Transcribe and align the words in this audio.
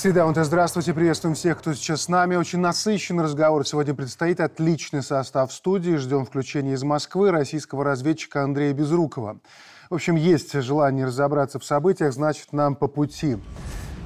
Среда, 0.00 0.32
здравствуйте, 0.44 0.94
приветствуем 0.94 1.34
всех, 1.34 1.58
кто 1.58 1.74
сейчас 1.74 2.02
с 2.02 2.08
нами. 2.08 2.36
Очень 2.36 2.60
насыщенный 2.60 3.24
разговор 3.24 3.66
сегодня 3.66 3.94
предстоит. 3.94 4.38
Отличный 4.38 5.02
состав 5.02 5.52
студии. 5.52 5.96
Ждем 5.96 6.24
включения 6.24 6.74
из 6.74 6.84
Москвы 6.84 7.32
российского 7.32 7.82
разведчика 7.82 8.44
Андрея 8.44 8.72
Безрукова. 8.72 9.40
В 9.90 9.94
общем, 9.94 10.14
есть 10.14 10.52
желание 10.52 11.06
разобраться 11.06 11.58
в 11.58 11.64
событиях, 11.64 12.12
значит, 12.12 12.52
нам 12.52 12.76
по 12.76 12.86
пути. 12.86 13.38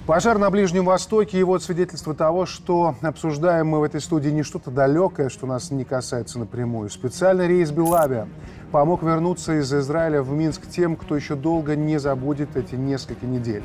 Пожар 0.07 0.39
на 0.39 0.51
Ближнем 0.51 0.87
Востоке 0.87 1.39
и 1.39 1.43
вот 1.43 1.63
свидетельство 1.63 2.15
того, 2.15 2.47
что 2.47 2.97
обсуждаем 3.03 3.67
мы 3.69 3.81
в 3.81 3.83
этой 3.83 4.01
студии 4.01 4.31
не 4.31 4.45
что-то 4.45 4.71
далекое, 4.71 5.29
что 5.29 5.47
нас 5.47 5.71
не 5.71 5.85
касается 5.85 6.39
напрямую. 6.39 6.89
Специальный 6.89 7.47
рейс 7.47 7.71
Белавия 7.71 8.29
помог 8.73 9.03
вернуться 9.03 9.61
из 9.61 9.73
Израиля 9.73 10.23
в 10.23 10.33
Минск 10.33 10.63
тем, 10.69 10.97
кто 10.97 11.15
еще 11.15 11.37
долго 11.37 11.77
не 11.77 11.99
забудет 11.99 12.57
эти 12.57 12.75
несколько 12.75 13.27
недель. 13.27 13.63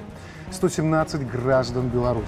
117 0.51 1.27
граждан 1.31 1.87
Беларуси. 1.89 2.27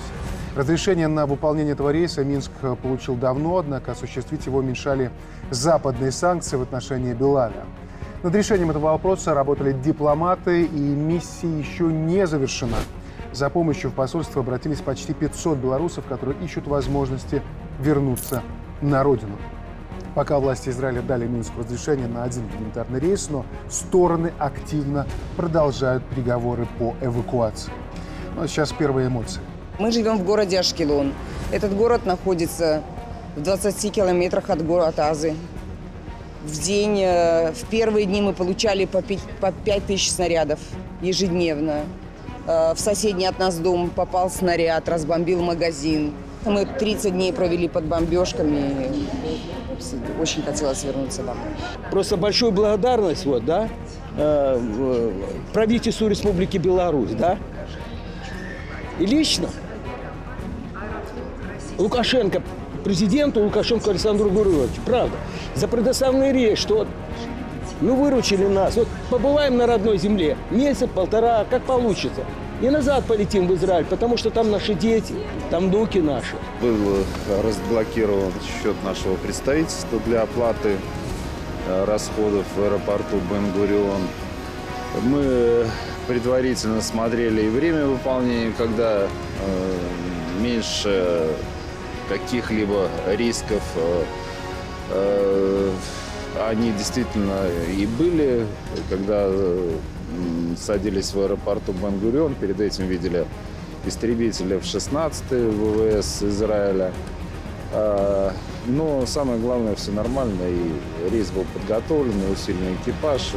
Разрешение 0.56 1.08
на 1.08 1.26
выполнение 1.26 1.74
этого 1.74 1.92
рейса 1.92 2.24
Минск 2.24 2.52
получил 2.82 3.16
давно, 3.16 3.58
однако 3.58 3.92
осуществить 3.92 4.46
его 4.46 4.62
мешали 4.62 5.12
западные 5.52 6.12
санкции 6.12 6.56
в 6.56 6.62
отношении 6.62 7.14
Белавия. 7.14 7.66
Над 8.24 8.34
решением 8.34 8.70
этого 8.70 8.86
вопроса 8.92 9.34
работали 9.34 9.74
дипломаты, 9.74 10.64
и 10.64 10.80
миссия 10.80 11.60
еще 11.60 11.84
не 11.84 12.26
завершена. 12.26 12.78
За 13.32 13.50
помощью 13.50 13.92
в 13.92 13.94
посольство 13.94 14.42
обратились 14.42 14.82
почти 14.82 15.14
500 15.14 15.58
белорусов, 15.58 16.06
которые 16.06 16.38
ищут 16.44 16.68
возможности 16.68 17.42
вернуться 17.80 18.42
на 18.82 19.04
родину. 19.04 19.38
Пока 20.20 20.38
власти 20.38 20.68
Израиля 20.68 21.02
дали 21.02 21.28
Минску 21.28 21.62
разрешение 21.62 22.08
на 22.08 22.26
один 22.26 22.46
гуманитарный 22.50 23.00
рейс, 23.00 23.30
но 23.30 23.46
стороны 23.70 24.34
активно 24.38 25.08
продолжают 25.38 26.04
переговоры 26.10 26.68
по 26.78 26.94
эвакуации. 27.02 27.72
Ну, 28.36 28.42
а 28.42 28.48
сейчас 28.50 28.74
первые 28.74 29.08
эмоции. 29.08 29.40
Мы 29.80 29.94
живем 29.94 30.18
в 30.18 30.26
городе 30.26 30.60
Ашкелон. 30.60 31.14
Этот 31.54 31.74
город 31.74 32.06
находится 32.06 32.84
в 33.38 33.44
20 33.44 33.94
километрах 33.94 34.50
от 34.50 34.62
города 34.68 35.10
Азы. 35.10 35.36
В 36.44 36.52
день, 36.52 37.00
э, 37.00 37.54
в 37.54 37.64
первые 37.70 38.06
дни 38.06 38.22
мы 38.22 38.34
получали 38.34 38.84
по 38.84 39.02
5 39.02 39.86
тысяч 39.86 40.12
снарядов 40.12 40.60
ежедневно. 41.02 41.84
Э, 42.46 42.74
в 42.74 42.80
соседний 42.82 43.26
от 43.26 43.40
нас 43.40 43.58
дом 43.58 43.90
попал 43.90 44.30
снаряд, 44.30 44.90
разбомбил 44.90 45.42
магазин. 45.42 46.14
Мы 46.44 46.66
30 46.66 47.14
дней 47.14 47.32
провели 47.32 47.70
под 47.70 47.86
бомбежками. 47.86 49.08
Очень 50.20 50.44
хотелось 50.44 50.84
вернуться 50.84 51.24
домой. 51.24 51.48
Просто 51.92 52.18
большую 52.18 52.52
благодарность 52.52 53.26
вот, 53.26 53.46
да, 53.46 53.70
э, 54.18 55.12
правительству 55.54 56.08
Республики 56.08 56.58
Беларусь, 56.58 57.12
да, 57.12 57.38
и 59.00 59.06
лично 59.06 59.50
Лукашенко, 61.78 62.44
президенту 62.84 63.42
Лукашенко 63.42 63.92
Александру 63.92 64.30
Гурьевичу, 64.30 64.82
правда, 64.86 65.16
за 65.56 65.68
предоставленный 65.68 66.34
рейс, 66.34 66.60
что 66.60 66.86
ну 67.82 67.96
выручили 67.96 68.46
нас. 68.46 68.76
Вот 68.76 68.88
побываем 69.10 69.58
на 69.58 69.66
родной 69.66 69.98
земле, 69.98 70.38
месяц, 70.52 70.90
полтора, 70.94 71.46
как 71.50 71.64
получится. 71.64 72.22
И 72.62 72.70
назад 72.70 73.06
полетим 73.06 73.48
в 73.48 73.56
Израиль, 73.56 73.86
потому 73.86 74.18
что 74.18 74.32
там 74.32 74.52
наши 74.52 74.74
дети, 74.74 75.16
там 75.50 75.70
внуки 75.70 76.00
наши. 76.00 76.36
Был 76.62 76.76
э, 76.76 77.42
разблокирован 77.42 78.34
счет 78.62 78.76
нашего 78.84 79.16
представительства 79.16 80.00
для 80.06 80.24
оплаты 80.24 80.76
э, 81.68 81.86
расходов 81.86 82.46
в 82.58 82.62
аэропорту 82.62 83.16
Бен-Гурион. 83.32 84.02
Мы 85.04 85.68
предварительно 86.08 86.82
смотрели 86.82 87.44
и 87.44 87.50
время 87.50 87.86
выполнения, 87.86 88.52
когда 88.58 89.04
э, 89.04 89.78
меньше 90.42 91.30
каких-либо 92.10 92.90
рисков. 93.08 93.64
Э, 93.78 94.04
э, 94.92 95.72
они 96.48 96.72
действительно 96.74 97.48
и 97.70 97.86
были, 97.86 98.46
когда 98.90 99.28
э, 99.28 99.78
садились 100.58 101.14
в 101.14 101.20
аэропорту 101.20 101.74
Бангурион, 101.74 102.36
перед 102.36 102.60
этим 102.60 102.88
видели 102.88 103.26
истребители 103.86 104.58
в 104.58 104.64
16-й 104.64 105.50
ВВС 105.50 106.24
Израиля. 106.24 106.94
Э, 107.72 108.32
но 108.68 109.06
самое 109.06 109.40
главное, 109.40 109.76
все 109.76 109.92
нормально, 109.92 110.44
и 110.44 111.10
рейс 111.10 111.32
был 111.32 111.46
подготовлен, 111.54 112.14
и 112.28 112.32
усиленный 112.32 112.76
экипаж, 112.76 113.34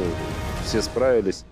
все 0.65 0.81
справились. 0.81 1.45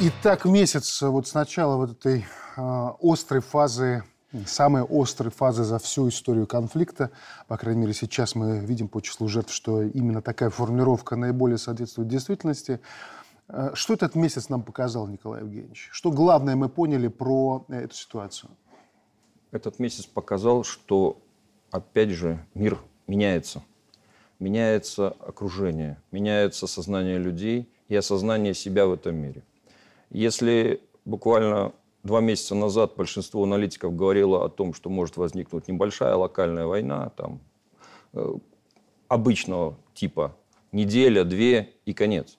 Итак, 0.00 0.44
месяц 0.44 1.02
вот 1.02 1.28
с 1.28 1.34
начала 1.34 1.76
вот 1.76 1.92
этой 1.92 2.26
э, 2.56 2.88
острой 3.00 3.40
фазы, 3.40 4.02
самой 4.46 4.84
острой 4.88 5.30
фазы 5.30 5.64
за 5.64 5.78
всю 5.78 6.08
историю 6.08 6.46
конфликта, 6.46 7.10
по 7.48 7.56
крайней 7.56 7.82
мере, 7.82 7.94
сейчас 7.94 8.34
мы 8.34 8.60
видим 8.60 8.88
по 8.88 9.00
числу 9.00 9.28
жертв, 9.28 9.52
что 9.52 9.82
именно 9.82 10.22
такая 10.22 10.50
формулировка 10.50 11.16
наиболее 11.16 11.58
соответствует 11.58 12.08
действительности. 12.08 12.80
Э, 13.48 13.70
что 13.74 13.94
этот 13.94 14.14
месяц 14.14 14.48
нам 14.48 14.62
показал, 14.62 15.06
Николай 15.06 15.40
Евгеньевич? 15.40 15.88
Что 15.92 16.10
главное 16.10 16.56
мы 16.56 16.68
поняли 16.68 17.08
про 17.08 17.64
эту 17.68 17.94
ситуацию? 17.94 18.50
Этот 19.50 19.78
месяц 19.78 20.06
показал, 20.06 20.64
что, 20.64 21.18
опять 21.70 22.10
же, 22.10 22.44
мир 22.54 22.78
меняется. 23.06 23.62
Меняется 24.38 25.10
окружение, 25.20 25.98
меняется 26.10 26.66
сознание 26.66 27.18
людей 27.18 27.68
и 27.88 27.94
осознание 27.94 28.54
себя 28.54 28.86
в 28.86 28.92
этом 28.92 29.14
мире. 29.14 29.42
Если 30.10 30.80
буквально 31.04 31.72
два 32.02 32.20
месяца 32.20 32.54
назад 32.54 32.94
большинство 32.96 33.42
аналитиков 33.42 33.94
говорило 33.94 34.44
о 34.44 34.48
том, 34.48 34.74
что 34.74 34.90
может 34.90 35.16
возникнуть 35.16 35.68
небольшая 35.68 36.14
локальная 36.14 36.66
война, 36.66 37.10
там, 37.10 37.40
э, 38.12 38.34
обычного 39.08 39.78
типа, 39.94 40.36
неделя, 40.72 41.24
две 41.24 41.74
и 41.84 41.92
конец. 41.92 42.38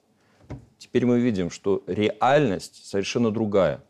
Теперь 0.78 1.06
мы 1.06 1.19
видим, 1.19 1.50
что 1.50 1.84
реальность 1.88 2.85
совершенно 2.85 3.31
другая. 3.31 3.84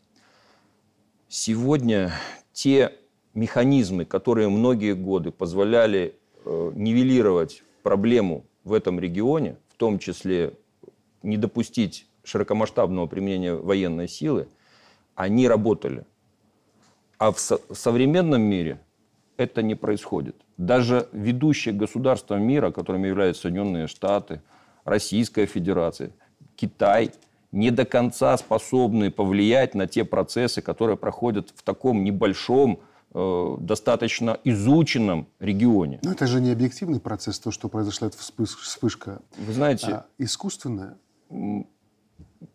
Сегодня 1.28 2.12
те 2.52 2.94
механизмы, 3.34 4.06
которые 4.06 4.50
многие 4.50 4.94
годы 4.94 5.32
позволяли 5.32 6.16
э, 6.46 6.72
нивелировать 6.76 7.64
проблему 7.82 8.46
в 8.64 8.74
этом 8.74 9.00
регионе, 9.00 9.58
в 9.70 9.76
том 9.76 9.98
числе 9.98 10.54
не 11.24 11.38
допустить 11.38 12.08
широкомасштабного 12.24 13.08
применения 13.08 13.56
военной 13.56 14.08
силы, 14.08 14.48
они 15.16 15.48
работали. 15.48 16.06
А 17.18 17.32
в, 17.32 17.40
со- 17.40 17.60
в 17.70 17.76
современном 17.76 18.42
мире 18.42 18.80
это 19.38 19.62
не 19.62 19.76
происходит. 19.76 20.36
Даже 20.58 21.08
ведущие 21.12 21.74
государства 21.74 22.36
мира, 22.36 22.72
которыми 22.72 23.08
являются 23.08 23.44
Соединенные 23.44 23.88
Штаты, 23.88 24.42
Российская 24.86 25.46
Федерация, 25.46 26.12
Китай, 26.56 27.12
не 27.52 27.72
до 27.72 27.86
конца 27.86 28.36
способны 28.38 29.12
повлиять 29.12 29.76
на 29.76 29.88
те 29.88 30.04
процессы, 30.04 30.62
которые 30.62 30.98
проходят 30.98 31.52
в 31.56 31.64
таком 31.64 32.04
небольшом, 32.04 32.80
э, 33.14 33.58
достаточно 33.60 34.40
изученном 34.44 35.28
регионе. 35.40 36.00
Но 36.04 36.12
это 36.12 36.28
же 36.28 36.42
не 36.42 36.52
объективный 36.52 37.00
процесс, 37.00 37.40
то, 37.40 37.52
что 37.52 37.70
произошла 37.70 38.08
эта 38.08 38.18
вспышка. 38.18 39.22
Вы 39.38 39.54
знаете, 39.54 39.88
а 39.88 40.06
искусственная 40.18 40.98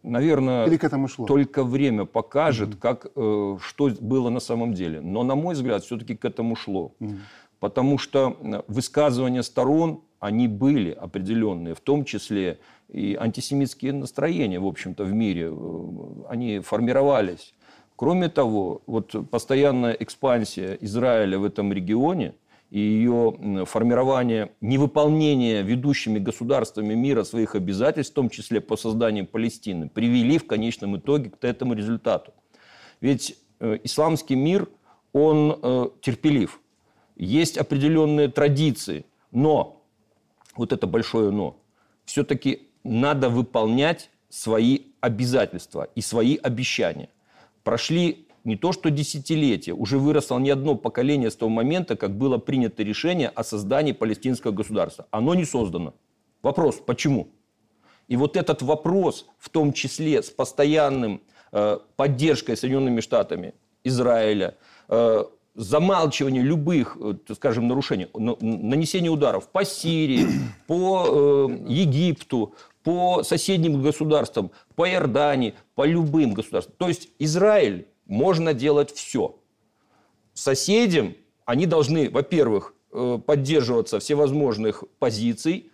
наверное, 0.02 0.66
Или 0.66 0.76
к 0.76 0.84
этому 0.84 1.08
шло? 1.08 1.26
только 1.26 1.64
время 1.64 2.04
покажет, 2.04 2.70
mm 2.70 2.78
как, 2.78 3.06
э, 3.16 3.56
что 3.60 3.90
было 4.00 4.30
на 4.30 4.40
самом 4.40 4.74
деле. 4.74 5.00
Но, 5.00 5.22
на 5.22 5.34
мой 5.34 5.54
взгляд, 5.54 5.84
все-таки 5.84 6.16
к 6.16 6.24
этому 6.24 6.56
шло. 6.56 6.92
mm 7.00 7.16
Потому 7.60 7.98
что 7.98 8.36
э, 8.40 8.62
высказывания 8.68 9.42
сторон, 9.42 10.00
они 10.20 10.48
были 10.48 10.90
определенные, 10.90 11.74
в 11.74 11.80
том 11.80 12.04
числе 12.04 12.58
и 12.88 13.16
антисемитские 13.20 13.92
настроения, 13.92 14.60
в 14.60 14.66
общем-то, 14.66 15.04
в 15.04 15.12
мире, 15.12 15.50
э, 15.50 16.06
они 16.28 16.60
формировались. 16.60 17.54
Кроме 17.96 18.28
того, 18.28 18.82
вот 18.86 19.14
постоянная 19.30 19.92
экспансия 19.92 20.78
Израиля 20.80 21.38
в 21.38 21.44
этом 21.44 21.72
регионе– 21.72 22.34
и 22.70 22.78
ее 22.78 23.64
формирование, 23.64 24.52
невыполнение 24.60 25.62
ведущими 25.62 26.18
государствами 26.18 26.94
мира 26.94 27.24
своих 27.24 27.54
обязательств, 27.54 28.12
в 28.12 28.14
том 28.14 28.28
числе 28.28 28.60
по 28.60 28.76
созданию 28.76 29.26
Палестины, 29.26 29.88
привели 29.88 30.38
в 30.38 30.46
конечном 30.46 30.98
итоге 30.98 31.30
к 31.30 31.44
этому 31.44 31.74
результату. 31.74 32.32
Ведь 33.00 33.38
э, 33.60 33.78
исламский 33.84 34.36
мир, 34.36 34.68
он 35.12 35.58
э, 35.62 35.88
терпелив. 36.02 36.60
Есть 37.16 37.56
определенные 37.56 38.28
традиции, 38.28 39.06
но, 39.32 39.82
вот 40.54 40.72
это 40.72 40.86
большое 40.86 41.30
но, 41.30 41.56
все-таки 42.04 42.68
надо 42.84 43.28
выполнять 43.28 44.10
свои 44.28 44.80
обязательства 45.00 45.88
и 45.94 46.00
свои 46.00 46.36
обещания. 46.36 47.08
Прошли 47.64 48.27
не 48.44 48.56
то 48.56 48.72
что 48.72 48.90
десятилетия, 48.90 49.72
уже 49.72 49.98
выросло 49.98 50.38
не 50.38 50.50
одно 50.50 50.74
поколение 50.74 51.30
с 51.30 51.36
того 51.36 51.50
момента, 51.50 51.96
как 51.96 52.16
было 52.16 52.38
принято 52.38 52.82
решение 52.82 53.28
о 53.28 53.44
создании 53.44 53.92
палестинского 53.92 54.52
государства. 54.52 55.06
Оно 55.10 55.34
не 55.34 55.44
создано. 55.44 55.94
Вопрос, 56.42 56.80
почему? 56.84 57.28
И 58.08 58.16
вот 58.16 58.36
этот 58.36 58.62
вопрос, 58.62 59.26
в 59.38 59.50
том 59.50 59.72
числе 59.72 60.22
с 60.22 60.30
постоянным 60.30 61.20
э, 61.52 61.78
поддержкой 61.96 62.56
Соединенными 62.56 63.00
Штатами 63.00 63.54
Израиля, 63.84 64.56
э, 64.88 65.24
замалчивание 65.54 66.42
любых, 66.42 66.96
скажем, 67.34 67.66
нарушений, 67.66 68.06
нанесение 68.14 69.10
ударов 69.10 69.48
по 69.48 69.64
Сирии, 69.64 70.26
по 70.66 71.50
Египту, 71.66 72.54
по 72.84 73.22
соседним 73.22 73.82
государствам, 73.82 74.50
по 74.76 74.88
Иордании, 74.88 75.54
по 75.74 75.84
любым 75.84 76.32
государствам. 76.32 76.74
То 76.78 76.88
есть 76.88 77.08
Израиль 77.18 77.88
можно 78.08 78.52
делать 78.52 78.90
все. 78.90 79.38
Соседям 80.34 81.14
они 81.44 81.66
должны, 81.66 82.10
во-первых, 82.10 82.74
поддерживаться 83.26 84.00
всевозможных 84.00 84.84
позиций, 84.98 85.70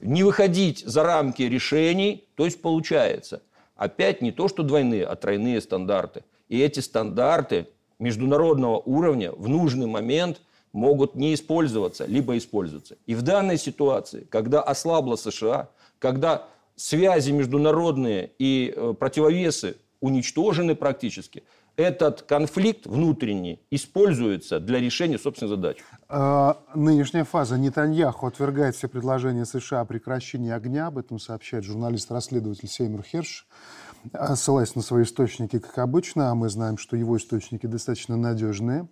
не 0.00 0.24
выходить 0.24 0.80
за 0.84 1.04
рамки 1.04 1.42
решений, 1.42 2.26
то 2.34 2.44
есть 2.44 2.60
получается 2.60 3.42
опять 3.76 4.22
не 4.22 4.32
то, 4.32 4.48
что 4.48 4.62
двойные, 4.62 5.04
а 5.04 5.16
тройные 5.16 5.60
стандарты. 5.60 6.24
И 6.48 6.60
эти 6.60 6.80
стандарты 6.80 7.68
международного 7.98 8.78
уровня 8.78 9.32
в 9.32 9.48
нужный 9.48 9.86
момент 9.86 10.40
могут 10.72 11.14
не 11.14 11.34
использоваться, 11.34 12.04
либо 12.06 12.36
использоваться. 12.36 12.96
И 13.06 13.14
в 13.14 13.22
данной 13.22 13.58
ситуации, 13.58 14.26
когда 14.28 14.60
ослабла 14.60 15.16
США, 15.16 15.70
когда 15.98 16.46
связи 16.76 17.30
международные 17.30 18.32
и 18.38 18.72
э, 18.74 18.94
противовесы 18.98 19.76
уничтожены 20.00 20.74
практически, 20.74 21.44
этот 21.76 22.22
конфликт 22.22 22.86
внутренний 22.86 23.60
используется 23.70 24.60
для 24.60 24.78
решения 24.78 25.18
собственной 25.18 25.50
задачи. 25.50 25.82
А, 26.08 26.58
нынешняя 26.74 27.24
фаза 27.24 27.58
Нетаньяху 27.58 28.26
отвергает 28.26 28.76
все 28.76 28.88
предложения 28.88 29.44
США 29.44 29.80
о 29.80 29.84
прекращении 29.84 30.52
огня. 30.52 30.86
Об 30.86 30.98
этом 30.98 31.18
сообщает 31.18 31.64
журналист-расследователь 31.64 32.68
Сеймур 32.68 33.02
Херш. 33.02 33.46
А, 34.12 34.36
ссылаясь 34.36 34.74
на 34.74 34.82
свои 34.82 35.04
источники, 35.04 35.58
как 35.58 35.78
обычно, 35.78 36.30
а 36.30 36.34
мы 36.34 36.48
знаем, 36.48 36.78
что 36.78 36.96
его 36.96 37.16
источники 37.16 37.66
достаточно 37.66 38.16
надежные. 38.16 38.86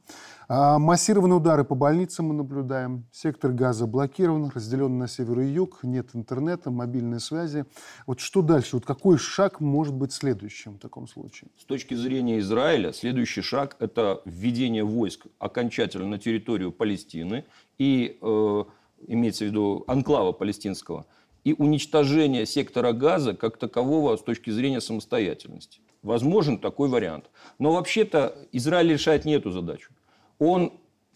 А 0.55 0.79
массированные 0.79 1.39
удары 1.39 1.65
по 1.65 1.75
больницам 1.75 2.27
мы 2.27 2.35
наблюдаем. 2.35 3.07
Сектор 3.11 3.53
газа 3.53 3.87
блокирован, 3.87 4.53
разделен 4.55 4.99
на 4.99 5.09
север 5.09 5.41
и 5.41 5.47
юг, 5.47 5.79
нет 5.83 6.11
интернета, 6.13 6.71
мобильной 6.71 7.21
связи. 7.21 7.65
Вот 8.07 8.21
что 8.21 8.43
дальше? 8.43 8.77
Вот 8.77 8.85
какой 8.85 9.17
шаг 9.17 9.61
может 9.61 9.95
быть 9.95 10.13
следующим 10.13 10.75
в 10.75 10.79
таком 10.79 11.09
случае? 11.09 11.49
С 11.59 11.65
точки 11.65 11.95
зрения 11.95 12.39
Израиля, 12.41 12.93
следующий 12.93 13.41
шаг– 13.41 13.77
это 13.79 14.21
введение 14.27 14.85
войск 14.85 15.25
окончательно 15.39 16.07
на 16.07 16.19
территорию 16.19 16.71
Палестины 16.71 17.47
и, 17.79 18.19
э, 18.21 18.65
имеется 19.07 19.47
в 19.47 19.49
виду, 19.49 19.85
анклава 19.87 20.33
палестинского– 20.33 21.07
и 21.45 21.55
уничтожение 21.55 22.47
сектора 22.47 22.93
газа 22.93 23.35
как 23.35 23.57
такового 23.57 24.17
с 24.17 24.23
точки 24.23 24.51
зрения 24.51 24.81
самостоятельности. 24.81 25.81
Возможен 26.03 26.59
такой 26.59 26.89
вариант. 26.89 27.31
Но 27.59 27.73
вообще-то 27.73 28.37
Израиль 28.53 28.93
решает 28.93 29.25
не 29.25 29.33
эту 29.33 29.51
задачу. 29.51 29.91
Он 30.45 30.73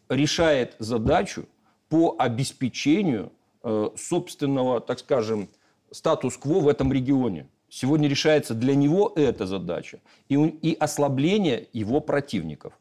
решает 0.08 0.76
задачу 0.78 1.46
по 1.88 2.14
обеспечению 2.17 3.32
э, 3.64 3.88
собственного, 3.96 4.81
так 4.81 5.00
скажем, 5.00 5.49
статус-кво 5.90 6.61
в 6.61 6.69
этом 6.69 6.93
регионе. 6.93 7.49
Сегодня 7.69 8.08
решается 8.08 8.55
для 8.55 8.76
него 8.76 9.12
эта 9.17 9.44
задача 9.44 9.99
и, 10.28 10.37
и 10.37 10.75
ослабление 10.75 11.67
его 11.73 11.99
противников. 11.99 12.78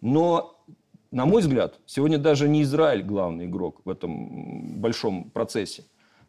Но, 0.00 0.58
на 1.10 1.26
мой 1.26 1.42
взгляд, 1.42 1.78
сегодня 1.84 2.16
даже 2.16 2.48
не 2.48 2.62
Израиль 2.62 3.02
главный 3.02 3.44
игрок 3.44 3.82
в 3.84 3.90
этом 3.90 4.80
большом 4.80 5.24
процессе. 5.28 5.84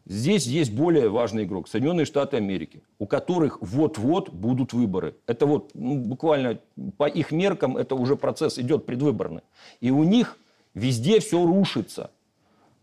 Здесь 0.06 0.46
есть 0.46 0.72
более 0.72 1.08
важный 1.08 1.44
игрок– 1.44 1.66
Соединенные 1.68 2.04
Штаты 2.04 2.36
Америки, 2.36 2.82
у 2.98 3.06
которых 3.06 3.62
вот-вот 3.62 4.28
будут 4.30 4.74
выборы. 4.74 5.16
Это 5.26 5.46
вот 5.46 5.70
ну, 5.72 5.96
буквально 5.96 6.58
по 6.98 7.08
их 7.08 7.32
меркам 7.32 7.78
это 7.78 7.94
уже 7.94 8.16
процесс 8.16 8.58
идет 8.58 8.84
предвыборный. 8.84 9.40
И 9.80 9.90
у 9.90 10.04
них 10.04 10.36
везде 10.74 11.20
все 11.20 11.42
рушится. 11.42 12.10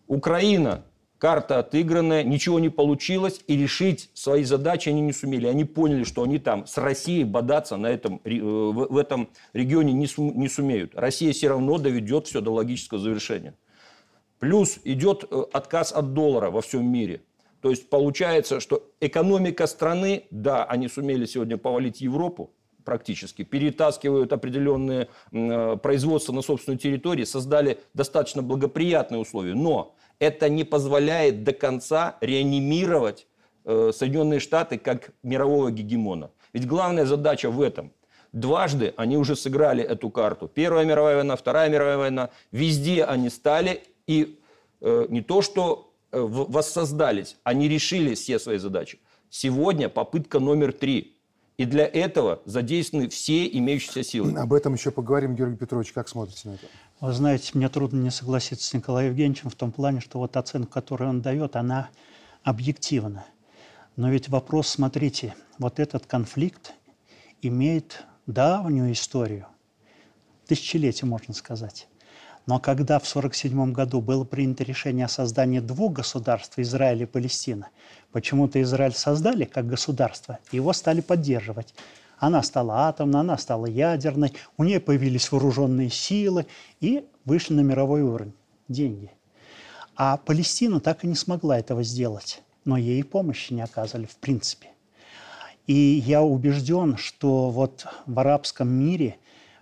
Украина, 0.07 0.83
карта 1.19 1.59
отыгранная, 1.59 2.23
ничего 2.23 2.59
не 2.59 2.69
получилось, 2.69 3.41
и 3.45 3.55
решить 3.55 4.09
свои 4.15 4.43
задачи 4.43 4.89
они 4.89 5.01
не 5.01 5.13
сумели. 5.13 5.45
Они 5.45 5.63
поняли, 5.63 6.03
что 6.03 6.23
они 6.23 6.39
там 6.39 6.65
с 6.65 6.75
Россией 6.79 7.23
бодаться 7.23 7.77
на 7.77 7.85
этом, 7.85 8.19
э, 8.23 8.39
в 8.39 8.97
этом 8.97 9.29
регионе 9.53 9.93
не, 9.93 10.07
не 10.17 10.49
сумеют. 10.49 10.95
Россия 10.95 11.33
все 11.33 11.49
равно 11.49 11.77
доведет 11.77 12.25
все 12.25 12.41
до 12.41 12.51
логического 12.51 12.99
завершения. 12.99 13.53
Плюс 14.41 14.79
идет 14.85 15.25
э, 15.29 15.43
отказ 15.53 15.91
от 15.91 16.13
доллара 16.13 16.49
во 16.49 16.61
всем 16.61 16.91
мире. 16.91 17.21
То 17.61 17.69
есть 17.69 17.91
получается, 17.91 18.59
что 18.59 18.89
экономика 18.99 19.67
страны, 19.67 20.23
да, 20.31 20.65
они 20.65 20.87
сумели 20.87 21.25
сегодня 21.25 21.57
повалить 21.57 22.01
Европу, 22.01 22.51
практически, 22.83 23.43
перетаскивают 23.43 24.33
определенные 24.33 25.09
э, 25.31 25.77
производства 25.77 26.33
на 26.33 26.41
собственную 26.41 26.79
территорию, 26.79 27.27
создали 27.27 27.77
достаточно 27.93 28.41
благоприятные 28.41 29.21
условия. 29.21 29.53
Но 29.53 29.93
это 30.17 30.49
не 30.49 30.63
позволяет 30.63 31.43
до 31.43 31.53
конца 31.53 32.17
реанимировать 32.19 33.27
э, 33.63 33.91
Соединенные 33.93 34.39
Штаты 34.39 34.79
как 34.79 35.11
мирового 35.21 35.69
гегемона. 35.69 36.31
Ведь 36.51 36.65
главная 36.65 37.05
задача 37.05 37.51
в 37.51 37.61
этом. 37.61 37.91
Дважды 38.31 38.95
они 38.97 39.17
уже 39.17 39.35
сыграли 39.35 39.83
эту 39.83 40.09
карту. 40.09 40.47
Первая 40.47 40.83
мировая 40.83 41.17
война, 41.17 41.35
Вторая 41.35 41.69
мировая 41.69 41.97
война. 41.97 42.29
Везде 42.51 43.03
они 43.03 43.29
стали 43.29 43.83
и 44.11 44.39
э, 44.81 45.05
не 45.09 45.21
то 45.21 45.41
что 45.41 45.93
э, 46.11 46.19
воссоздались, 46.19 47.37
они 47.43 47.69
решили 47.69 48.13
все 48.15 48.39
свои 48.39 48.57
задачи. 48.57 48.99
Сегодня 49.29 49.87
попытка 49.87 50.39
номер 50.39 50.73
три. 50.73 51.17
И 51.57 51.65
для 51.65 51.85
этого 51.85 52.41
задействованы 52.45 53.07
все 53.07 53.47
имеющиеся 53.47 54.03
силы. 54.03 54.37
Об 54.37 54.51
этом 54.51 54.73
еще 54.73 54.91
поговорим, 54.91 55.35
Георгий 55.35 55.57
Петрович. 55.57 55.91
Как 55.93 56.09
смотрите 56.09 56.49
на 56.49 56.53
это? 56.55 56.65
Вы 56.99 57.13
знаете, 57.13 57.51
мне 57.53 57.69
трудно 57.69 58.01
не 58.01 58.09
согласиться 58.09 58.67
с 58.67 58.73
Николаем 58.73 59.11
Евгеньевичем 59.11 59.49
в 59.49 59.55
том 59.55 59.71
плане, 59.71 60.01
что 60.01 60.19
вот 60.19 60.35
оценка, 60.37 60.71
которую 60.71 61.09
он 61.09 61.21
дает, 61.21 61.55
она 61.55 61.89
объективна. 62.43 63.25
Но 63.95 64.09
ведь 64.09 64.27
вопрос, 64.29 64.67
смотрите, 64.67 65.35
вот 65.59 65.79
этот 65.79 66.05
конфликт 66.05 66.73
имеет 67.41 68.03
давнюю 68.25 68.91
историю, 68.91 69.45
тысячелетие, 70.47 71.07
можно 71.07 71.33
сказать. 71.33 71.87
Но 72.45 72.59
когда 72.59 72.97
в 72.99 73.07
1947 73.07 73.71
году 73.71 74.01
было 74.01 74.23
принято 74.23 74.63
решение 74.63 75.05
о 75.05 75.09
создании 75.09 75.59
двух 75.59 75.93
государств, 75.93 76.57
Израиль 76.57 77.03
и 77.03 77.05
Палестина, 77.05 77.69
почему-то 78.11 78.61
Израиль 78.61 78.93
создали 78.93 79.45
как 79.45 79.67
государство, 79.67 80.39
его 80.51 80.73
стали 80.73 81.01
поддерживать. 81.01 81.73
Она 82.17 82.43
стала 82.43 82.87
атомной, 82.87 83.19
она 83.21 83.37
стала 83.37 83.65
ядерной, 83.65 84.33
у 84.57 84.63
нее 84.63 84.79
появились 84.79 85.31
вооруженные 85.31 85.89
силы 85.89 86.45
и 86.79 87.05
вышли 87.25 87.53
на 87.53 87.61
мировой 87.61 88.01
уровень– 88.01 88.33
деньги. 88.67 89.11
А 89.95 90.17
Палестина 90.17 90.79
так 90.79 91.03
и 91.03 91.07
не 91.07 91.15
смогла 91.15 91.59
этого 91.59 91.83
сделать, 91.83 92.41
но 92.65 92.77
ей 92.77 93.03
помощи 93.03 93.53
не 93.53 93.61
оказывали 93.61 94.05
в 94.05 94.15
принципе. 94.17 94.69
И 95.67 95.73
я 95.73 96.21
убежден, 96.23 96.97
что 96.97 97.49
вот 97.49 97.85
в 98.05 98.19
арабском 98.19 98.67
мире 98.67 99.17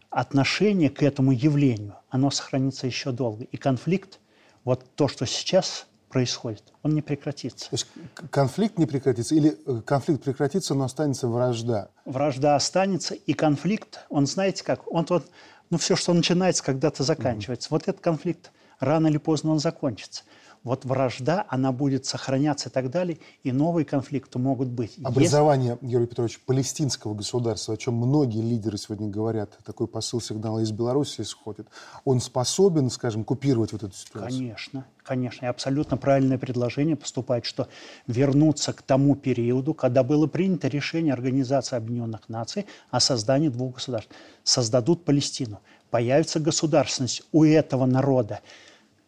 отношение 0.09 0.89
к 0.89 1.03
этому 1.03 1.31
явлению, 1.31 1.95
оно 2.09 2.31
сохранится 2.31 2.87
еще 2.87 3.11
долго. 3.11 3.43
И 3.45 3.57
конфликт, 3.57 4.19
вот 4.63 4.85
то, 4.95 5.07
что 5.07 5.25
сейчас 5.25 5.87
происходит, 6.09 6.63
он 6.81 6.95
не 6.95 7.01
прекратится. 7.01 7.69
То 7.69 7.75
есть 7.75 7.87
конфликт 8.31 8.79
не 8.79 8.87
прекратится 8.87 9.35
или 9.35 9.57
э, 9.65 9.81
конфликт 9.85 10.23
прекратится, 10.23 10.73
но 10.73 10.85
останется 10.85 11.27
вражда? 11.27 11.89
Вражда 12.05 12.55
останется, 12.55 13.13
и 13.13 13.33
конфликт, 13.33 14.05
он, 14.09 14.25
знаете 14.25 14.63
как, 14.63 14.91
он 14.91 15.05
вот, 15.09 15.27
ну 15.69 15.77
все, 15.77 15.95
что 15.95 16.13
начинается, 16.13 16.63
когда-то 16.63 17.03
заканчивается. 17.03 17.67
Mm-hmm. 17.67 17.71
Вот 17.73 17.87
этот 17.87 18.01
конфликт 18.01 18.51
рано 18.79 19.07
или 19.07 19.17
поздно 19.17 19.51
он 19.51 19.59
закончится 19.59 20.23
вот 20.63 20.85
вражда, 20.85 21.45
она 21.49 21.71
будет 21.71 22.05
сохраняться 22.05 22.69
и 22.69 22.71
так 22.71 22.89
далее, 22.89 23.17
и 23.43 23.51
новые 23.51 23.85
конфликты 23.85 24.39
могут 24.39 24.67
быть. 24.67 24.97
Образование, 25.03 25.77
Если... 25.81 25.87
Георгий 25.87 26.09
Петрович, 26.09 26.39
палестинского 26.41 27.13
государства, 27.13 27.73
о 27.73 27.77
чем 27.77 27.95
многие 27.95 28.41
лидеры 28.41 28.77
сегодня 28.77 29.07
говорят, 29.07 29.57
такой 29.63 29.87
посыл 29.87 30.21
сигнала 30.21 30.59
из 30.59 30.71
Беларуси 30.71 31.21
исходит, 31.21 31.67
он 32.03 32.19
способен, 32.19 32.89
скажем, 32.89 33.23
купировать 33.23 33.71
вот 33.71 33.83
эту 33.83 33.95
ситуацию? 33.95 34.39
Конечно, 34.39 34.85
конечно. 35.03 35.45
И 35.45 35.49
абсолютно 35.49 35.97
правильное 35.97 36.37
предложение 36.37 36.95
поступает, 36.95 37.45
что 37.45 37.67
вернуться 38.07 38.73
к 38.73 38.81
тому 38.81 39.15
периоду, 39.15 39.73
когда 39.73 40.03
было 40.03 40.27
принято 40.27 40.67
решение 40.67 41.13
Организации 41.13 41.77
Объединенных 41.77 42.27
Наций 42.27 42.65
о 42.91 42.99
создании 42.99 43.49
двух 43.49 43.75
государств. 43.75 44.11
Создадут 44.43 45.05
Палестину. 45.05 45.59
Появится 45.89 46.39
государственность 46.39 47.23
у 47.31 47.43
этого 47.43 47.85
народа. 47.85 48.41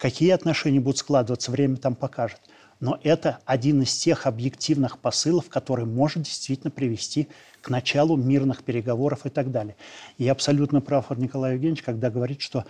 Какие 0.01 0.31
отношения 0.31 0.79
будут 0.79 0.97
складываться, 0.97 1.51
время 1.51 1.77
там 1.77 1.93
покажет. 1.93 2.41
Но 2.79 2.99
это 3.03 3.37
один 3.45 3.83
из 3.83 3.95
тех 3.95 4.25
объективных 4.25 4.97
посылов, 4.97 5.47
который 5.47 5.85
может 5.85 6.23
действительно 6.23 6.71
привести 6.71 7.27
к 7.61 7.69
началу 7.69 8.17
мирных 8.17 8.63
переговоров 8.63 9.27
и 9.27 9.29
так 9.29 9.51
далее. 9.51 9.75
И 10.17 10.27
абсолютно 10.27 10.81
прав 10.81 11.11
Николай 11.11 11.53
Евгеньевич, 11.53 11.83
когда 11.83 12.09
говорит, 12.09 12.41
что 12.41 12.65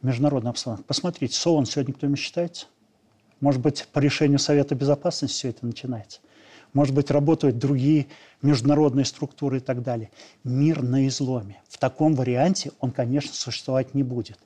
международная 0.00 0.52
обстановка. 0.52 0.84
Посмотрите, 0.84 1.34
СООН 1.34 1.66
сегодня 1.66 1.92
кто-нибудь 1.92 2.20
считается? 2.20 2.66
Может 3.40 3.60
быть, 3.60 3.88
по 3.92 3.98
решению 3.98 4.38
Совета 4.38 4.76
Безопасности 4.76 5.34
все 5.34 5.48
это 5.48 5.66
начинается? 5.66 6.20
Может 6.76 6.94
быть, 6.94 7.10
работают 7.10 7.56
другие 7.56 8.06
международные 8.42 9.06
структуры 9.06 9.56
и 9.56 9.60
так 9.60 9.82
далее. 9.82 10.10
Мир 10.44 10.82
на 10.82 11.08
изломе. 11.08 11.62
В 11.70 11.78
таком 11.78 12.14
варианте 12.14 12.70
он, 12.80 12.90
конечно, 12.90 13.32
существовать 13.32 13.94
не 13.94 14.02
будет. 14.02 14.38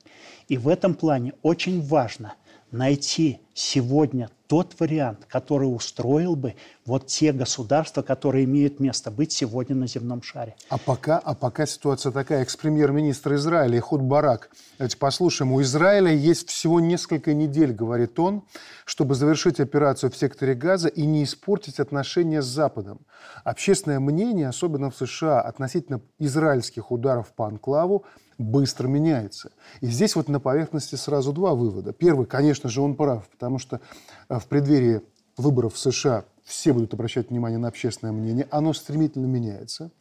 И 0.47 0.57
в 0.57 0.69
этом 0.69 0.93
плане 0.93 1.33
очень 1.41 1.81
важно 1.81 2.35
найти 2.71 3.39
сегодня 3.53 4.29
тот 4.47 4.77
вариант, 4.79 5.25
который 5.29 5.65
устроил 5.65 6.35
бы 6.35 6.55
вот 6.85 7.07
те 7.07 7.31
государства, 7.31 8.01
которые 8.01 8.43
имеют 8.43 8.79
место 8.81 9.09
быть 9.09 9.31
сегодня 9.31 9.75
на 9.75 9.87
земном 9.87 10.21
шаре. 10.21 10.55
А 10.67 10.77
пока, 10.77 11.19
а 11.19 11.35
пока 11.35 11.65
ситуация 11.65 12.11
такая. 12.11 12.41
Экс-премьер-министр 12.41 13.35
Израиля 13.35 13.77
Ихуд 13.77 14.01
Барак. 14.01 14.49
Давайте 14.77 14.97
послушаем. 14.97 15.53
У 15.53 15.61
Израиля 15.61 16.11
есть 16.11 16.49
всего 16.49 16.79
несколько 16.79 17.33
недель, 17.33 17.71
говорит 17.71 18.19
он, 18.19 18.43
чтобы 18.83 19.15
завершить 19.15 19.59
операцию 19.59 20.11
в 20.11 20.17
секторе 20.17 20.53
Газа 20.53 20.89
и 20.89 21.05
не 21.05 21.23
испортить 21.23 21.79
отношения 21.79 22.41
с 22.41 22.45
Западом. 22.45 22.99
Общественное 23.45 23.99
мнение, 24.01 24.49
особенно 24.49 24.91
в 24.91 24.97
США, 24.97 25.39
относительно 25.39 26.01
израильских 26.19 26.91
ударов 26.91 27.31
по 27.33 27.47
анклаву, 27.47 28.05
быстро 28.41 28.87
меняется. 28.87 29.51
И 29.79 29.87
здесь 29.87 30.15
вот 30.15 30.27
на 30.27 30.39
поверхности 30.39 30.95
сразу 30.95 31.31
два 31.33 31.55
вывода. 31.55 31.93
Первый, 31.93 32.25
конечно 32.25 32.69
же, 32.69 32.81
он 32.81 32.95
прав, 32.95 33.27
потому 33.29 33.57
что 33.57 33.81
э, 34.29 34.39
в 34.39 34.47
преддверии 34.47 35.01
выборов 35.37 35.75
в 35.75 35.77
США 35.77 36.25
все 36.43 36.73
будут 36.73 36.93
обращать 36.93 37.29
внимание 37.29 37.57
на 37.57 37.67
общественное 37.67 38.11
мнение, 38.11 38.47
оно 38.51 38.73
стремительно 38.73 39.25
меняется. 39.25 39.91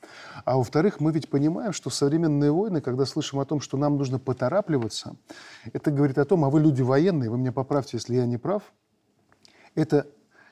А 0.44 0.56
во-вторых, 0.56 1.00
мы 1.00 1.12
ведь 1.12 1.28
понимаем, 1.28 1.72
что 1.72 1.90
современные 1.90 2.50
войны, 2.50 2.80
когда 2.80 3.04
слышим 3.04 3.38
о 3.38 3.44
том, 3.44 3.60
что 3.60 3.76
нам 3.76 3.96
нужно 3.96 4.18
поторапливаться, 4.18 5.16
это 5.72 5.90
говорит 5.90 6.18
о 6.18 6.24
том, 6.24 6.44
а 6.44 6.50
вы 6.50 6.60
люди 6.60 6.82
военные, 6.82 7.30
вы 7.30 7.38
меня 7.38 7.52
поправьте, 7.52 7.96
если 7.98 8.16
я 8.16 8.26
не 8.26 8.38
прав, 8.38 8.72
это 9.74 10.06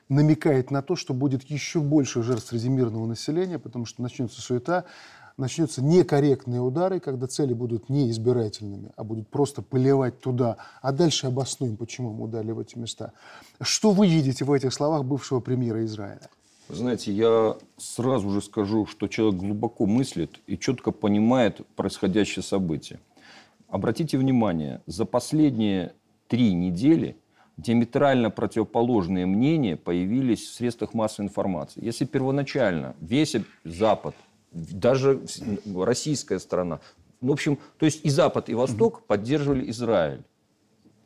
намекает 0.09 0.71
на 0.71 0.81
то, 0.81 0.95
что 0.95 1.13
будет 1.13 1.43
еще 1.43 1.81
больше 1.81 2.23
жертв 2.23 2.47
среди 2.47 2.67
мирного 2.67 3.05
населения, 3.05 3.59
потому 3.59 3.85
что 3.85 4.01
начнется 4.01 4.41
суета, 4.41 4.85
начнутся 5.39 5.83
некорректные 5.83 6.61
удары, 6.61 6.99
когда 6.99 7.27
цели 7.27 7.53
будут 7.53 7.89
не 7.89 8.09
избирательными, 8.11 8.91
а 8.95 9.03
будут 9.03 9.27
просто 9.29 9.61
поливать 9.61 10.19
туда, 10.19 10.57
а 10.81 10.91
дальше 10.91 11.27
обоснуем, 11.27 11.77
почему 11.77 12.13
мы 12.13 12.25
ударили 12.25 12.51
в 12.51 12.59
эти 12.59 12.77
места. 12.77 13.13
Что 13.61 13.91
вы 13.91 14.07
видите 14.07 14.45
в 14.45 14.51
этих 14.51 14.73
словах 14.73 15.05
бывшего 15.05 15.39
премьера 15.39 15.83
Израиля? 15.85 16.29
Знаете, 16.67 17.11
я 17.11 17.55
сразу 17.77 18.29
же 18.29 18.41
скажу, 18.41 18.85
что 18.85 19.07
человек 19.07 19.39
глубоко 19.39 19.87
мыслит 19.87 20.39
и 20.45 20.57
четко 20.57 20.91
понимает 20.91 21.65
происходящее 21.75 22.43
событие. 22.43 22.99
Обратите 23.69 24.17
внимание, 24.17 24.81
за 24.85 25.05
последние 25.05 25.93
три 26.27 26.53
недели 26.53 27.15
диаметрально 27.57 28.29
противоположные 28.29 29.25
мнения 29.25 29.75
появились 29.75 30.41
в 30.41 30.53
средствах 30.53 30.93
массовой 30.93 31.27
информации. 31.27 31.83
Если 31.83 32.05
первоначально 32.05 32.95
весь 33.01 33.35
Запад 33.63 34.15
даже 34.51 35.21
российская 35.75 36.39
страна. 36.39 36.79
В 37.21 37.31
общем, 37.31 37.59
то 37.77 37.85
есть 37.85 38.05
и 38.05 38.09
Запад, 38.09 38.49
и 38.49 38.53
Восток 38.53 39.05
поддерживали 39.05 39.69
Израиль. 39.69 40.23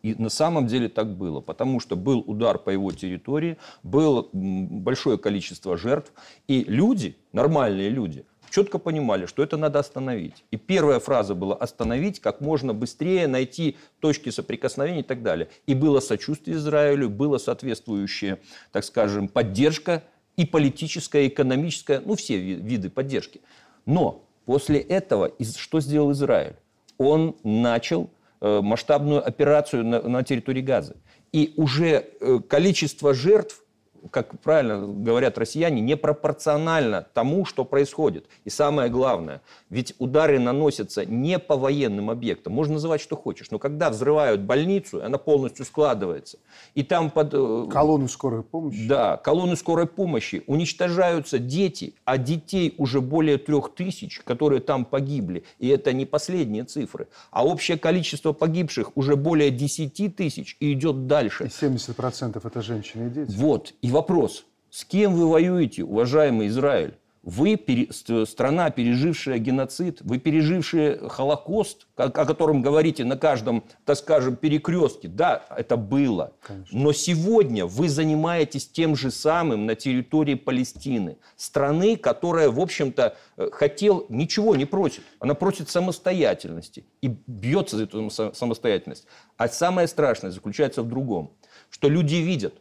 И 0.03 0.15
на 0.15 0.29
самом 0.29 0.67
деле 0.67 0.89
так 0.89 1.15
было, 1.15 1.39
потому 1.39 1.79
что 1.79 1.95
был 1.95 2.19
удар 2.27 2.59
по 2.59 2.69
его 2.69 2.91
территории, 2.91 3.57
было 3.83 4.27
большое 4.33 5.17
количество 5.17 5.77
жертв, 5.77 6.11
и 6.47 6.65
люди, 6.65 7.15
нормальные 7.31 7.89
люди, 7.89 8.25
четко 8.49 8.79
понимали, 8.79 9.25
что 9.25 9.41
это 9.41 9.55
надо 9.55 9.79
остановить. 9.79 10.43
И 10.51 10.57
первая 10.57 10.99
фраза 10.99 11.35
была 11.35 11.55
«остановить 11.55 12.19
как 12.19 12.41
можно 12.41 12.73
быстрее, 12.73 13.27
найти 13.27 13.77
точки 14.01 14.29
соприкосновения 14.29 14.99
и 14.99 15.03
так 15.03 15.23
далее». 15.23 15.47
И 15.67 15.73
было 15.73 16.01
сочувствие 16.01 16.57
Израилю, 16.57 17.09
была 17.09 17.39
соответствующая, 17.39 18.39
так 18.73 18.83
скажем, 18.83 19.29
поддержка 19.29 20.03
и 20.37 20.45
политическая, 20.45 21.23
и 21.23 21.27
экономическая, 21.27 21.99
ну, 21.99 22.15
все 22.15 22.37
виды 22.37 22.89
поддержки. 22.89 23.41
Но 23.85 24.23
после 24.45 24.79
этого 24.79 25.31
что 25.57 25.79
сделал 25.79 26.11
Израиль? 26.11 26.55
Он 26.97 27.35
начал 27.43 28.09
э, 28.41 28.61
масштабную 28.61 29.25
операцию 29.25 29.85
на, 29.85 30.01
на 30.01 30.23
территории 30.23 30.61
Газа. 30.61 30.95
И 31.31 31.53
уже 31.57 32.05
э, 32.19 32.39
количество 32.47 33.13
жертв 33.13 33.62
как 34.11 34.39
правильно 34.41 34.85
говорят 34.87 35.37
россияне, 35.37 35.81
непропорционально 35.81 37.07
тому, 37.13 37.45
что 37.45 37.65
происходит. 37.65 38.25
И 38.45 38.49
самое 38.49 38.89
главное, 38.89 39.41
ведь 39.69 39.95
удары 39.99 40.39
наносятся 40.39 41.05
не 41.05 41.39
по 41.39 41.55
военным 41.55 42.09
объектам. 42.09 42.53
Можно 42.53 42.75
называть, 42.75 43.01
что 43.01 43.15
хочешь. 43.15 43.51
Но 43.51 43.59
когда 43.59 43.89
взрывают 43.89 44.41
больницу, 44.41 45.03
она 45.03 45.17
полностью 45.17 45.65
складывается. 45.65 46.37
И 46.75 46.83
там 46.83 47.09
под... 47.09 47.33
Э, 47.33 47.67
колонну 47.71 48.07
скорой 48.07 48.43
помощи. 48.43 48.87
Да, 48.87 49.17
колонну 49.17 49.55
скорой 49.55 49.87
помощи. 49.87 50.43
Уничтожаются 50.47 51.39
дети, 51.39 51.93
а 52.05 52.17
детей 52.17 52.73
уже 52.77 53.01
более 53.01 53.37
трех 53.37 53.73
тысяч, 53.73 54.19
которые 54.19 54.61
там 54.61 54.85
погибли. 54.85 55.43
И 55.59 55.67
это 55.67 55.93
не 55.93 56.05
последние 56.05 56.63
цифры. 56.63 57.07
А 57.31 57.45
общее 57.45 57.77
количество 57.77 58.33
погибших 58.33 58.95
уже 58.95 59.15
более 59.15 59.51
10 59.51 60.15
тысяч 60.15 60.57
и 60.59 60.73
идет 60.73 61.07
дальше. 61.07 61.45
И 61.45 61.47
70% 61.47 62.41
это 62.43 62.61
женщины 62.61 63.07
и 63.07 63.09
дети. 63.09 63.35
Вот. 63.35 63.73
И 63.81 63.92
вопрос, 63.93 64.45
с 64.69 64.83
кем 64.83 65.13
вы 65.13 65.29
воюете, 65.29 65.83
уважаемый 65.83 66.47
Израиль? 66.47 66.97
Вы 67.23 67.55
пере, 67.55 67.87
страна, 68.25 68.69
пережившая 68.69 69.37
геноцид, 69.37 70.01
вы 70.01 70.17
пережившие 70.17 71.07
Холокост, 71.07 71.87
о, 71.95 72.09
котором 72.09 72.61
говорите 72.61 73.05
на 73.05 73.15
каждом, 73.15 73.63
так 73.85 73.95
скажем, 73.95 74.35
перекрестке. 74.35 75.07
Да, 75.07 75.45
это 75.55 75.77
было. 75.77 76.33
Конечно. 76.41 76.77
Но 76.77 76.91
сегодня 76.91 77.65
вы 77.65 77.87
занимаетесь 77.87 78.67
тем 78.67 78.97
же 78.97 79.09
самым 79.09 79.65
на 79.65 79.75
территории 79.75 80.35
Палестины. 80.35 81.17
Страны, 81.37 81.95
которая, 81.95 82.49
в 82.49 82.59
общем-то, 82.59 83.15
э, 83.37 83.49
хотел, 83.53 84.05
ничего 84.09 84.57
не 84.57 84.65
просит. 84.65 85.03
Она 85.19 85.33
просит 85.33 85.69
самостоятельности 85.69 86.85
и 87.01 87.07
бьется 87.07 87.77
за 87.77 87.83
эту 87.83 88.09
самостоятельность. 88.09 89.07
А 89.37 89.47
самое 89.47 89.87
страшное 89.87 90.31
заключается 90.31 90.83
в 90.83 90.89
другом, 90.89 91.31
что 91.69 91.87
люди 91.87 92.15
видят, 92.15 92.55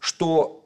что 0.00 0.61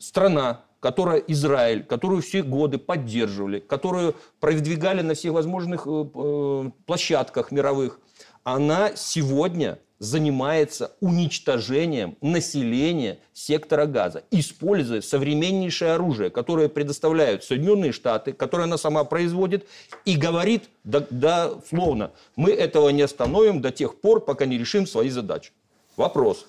страна, 0.00 0.64
которая 0.80 1.18
Израиль, 1.18 1.84
которую 1.84 2.22
все 2.22 2.42
годы 2.42 2.78
поддерживали, 2.78 3.60
которую 3.60 4.16
продвигали 4.40 5.02
на 5.02 5.14
всех 5.14 5.32
возможных 5.34 5.86
э, 5.86 5.90
э, 5.90 6.70
площадках 6.86 7.52
мировых, 7.52 8.00
она 8.42 8.96
сегодня 8.96 9.78
занимается 9.98 10.96
уничтожением 11.00 12.16
населения 12.22 13.18
сектора 13.34 13.84
газа, 13.84 14.24
используя 14.30 15.02
современнейшее 15.02 15.92
оружие, 15.92 16.30
которое 16.30 16.70
предоставляют 16.70 17.44
Соединенные 17.44 17.92
Штаты, 17.92 18.32
которое 18.32 18.62
она 18.64 18.78
сама 18.78 19.04
производит, 19.04 19.68
и 20.06 20.16
говорит 20.16 20.70
да, 20.84 21.06
да, 21.10 21.52
словно, 21.68 22.12
мы 22.34 22.50
этого 22.50 22.88
не 22.88 23.02
остановим 23.02 23.60
до 23.60 23.70
тех 23.70 24.00
пор, 24.00 24.24
пока 24.24 24.46
не 24.46 24.56
решим 24.56 24.86
свои 24.86 25.10
задачи. 25.10 25.52
Вопрос, 25.96 26.46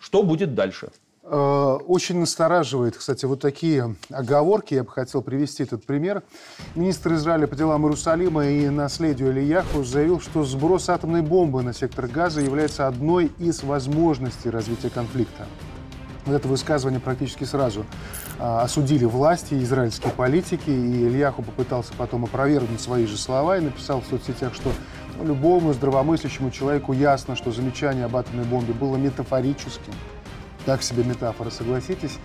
что 0.00 0.22
будет 0.22 0.54
дальше? 0.54 0.88
Э, 1.26 1.78
очень 1.86 2.18
настораживает, 2.18 2.98
кстати, 2.98 3.24
вот 3.24 3.40
такие 3.40 3.96
оговорки. 4.10 4.74
Я 4.74 4.84
бы 4.84 4.90
хотел 4.90 5.22
привести 5.22 5.62
этот 5.62 5.84
пример. 5.84 6.22
Министр 6.74 7.14
Израиля 7.14 7.46
по 7.46 7.56
делам 7.56 7.84
Иерусалима 7.84 8.46
и 8.46 8.68
наследию 8.68 9.30
Ильяху 9.30 9.84
заявил, 9.84 10.20
что 10.20 10.44
сброс 10.44 10.90
атомной 10.90 11.22
бомбы 11.22 11.62
на 11.62 11.72
сектор 11.72 12.08
газа 12.08 12.42
является 12.42 12.86
одной 12.86 13.32
из 13.38 13.62
возможностей 13.62 14.50
развития 14.50 14.90
конфликта. 14.90 15.46
Вот 16.26 16.34
это 16.34 16.46
высказывание 16.46 17.00
практически 17.00 17.44
сразу 17.44 17.84
а, 18.38 18.62
осудили 18.62 19.04
власти, 19.04 19.54
израильские 19.54 20.12
политики, 20.12 20.70
и 20.70 21.06
Ильяху 21.06 21.42
попытался 21.42 21.92
потом 21.96 22.24
опровергнуть 22.24 22.80
свои 22.80 23.06
же 23.06 23.16
слова 23.16 23.58
и 23.58 23.60
написал 23.60 24.00
в 24.00 24.06
соцсетях, 24.06 24.54
что 24.54 24.70
любому 25.22 25.72
здравомыслящему 25.72 26.50
человеку 26.50 26.92
ясно, 26.92 27.36
что 27.36 27.50
замечание 27.50 28.06
об 28.06 28.16
атомной 28.16 28.44
бомбе 28.44 28.72
было 28.72 28.96
метафорическим, 28.96 29.92
так 30.64 30.82
себе 30.82 31.04
метафора, 31.04 31.50
согласитесь. 31.50 32.18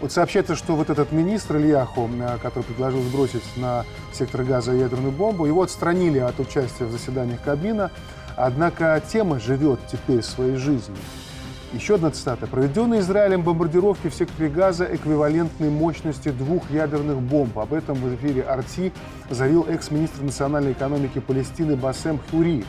Вот 0.00 0.10
сообщается, 0.10 0.56
что 0.56 0.74
вот 0.74 0.90
этот 0.90 1.12
министр 1.12 1.58
Ильяху, 1.58 2.10
э, 2.12 2.38
который 2.42 2.64
предложил 2.64 3.02
сбросить 3.02 3.44
на 3.56 3.84
сектор 4.12 4.42
газа 4.42 4.72
ядерную 4.72 5.12
бомбу, 5.12 5.46
его 5.46 5.62
отстранили 5.62 6.18
от 6.18 6.40
участия 6.40 6.86
в 6.86 6.90
заседаниях 6.90 7.40
Кабмина. 7.42 7.90
Однако 8.36 9.00
тема 9.12 9.38
живет 9.38 9.78
теперь 9.90 10.22
своей 10.22 10.56
жизнью. 10.56 10.98
Еще 11.72 11.94
одна 11.94 12.10
цитата. 12.10 12.46
«Проведенные 12.46 13.00
Израилем 13.00 13.42
бомбардировки 13.42 14.08
в 14.08 14.14
секторе 14.14 14.50
газа 14.50 14.84
эквивалентны 14.84 15.70
мощности 15.70 16.28
двух 16.30 16.70
ядерных 16.70 17.18
бомб». 17.22 17.58
Об 17.58 17.72
этом 17.72 17.96
в 17.96 18.14
эфире 18.16 18.42
«Арти» 18.42 18.92
заявил 19.30 19.64
экс-министр 19.66 20.22
национальной 20.22 20.72
экономики 20.72 21.18
Палестины 21.18 21.76
Басем 21.76 22.20
Хюри. 22.30 22.64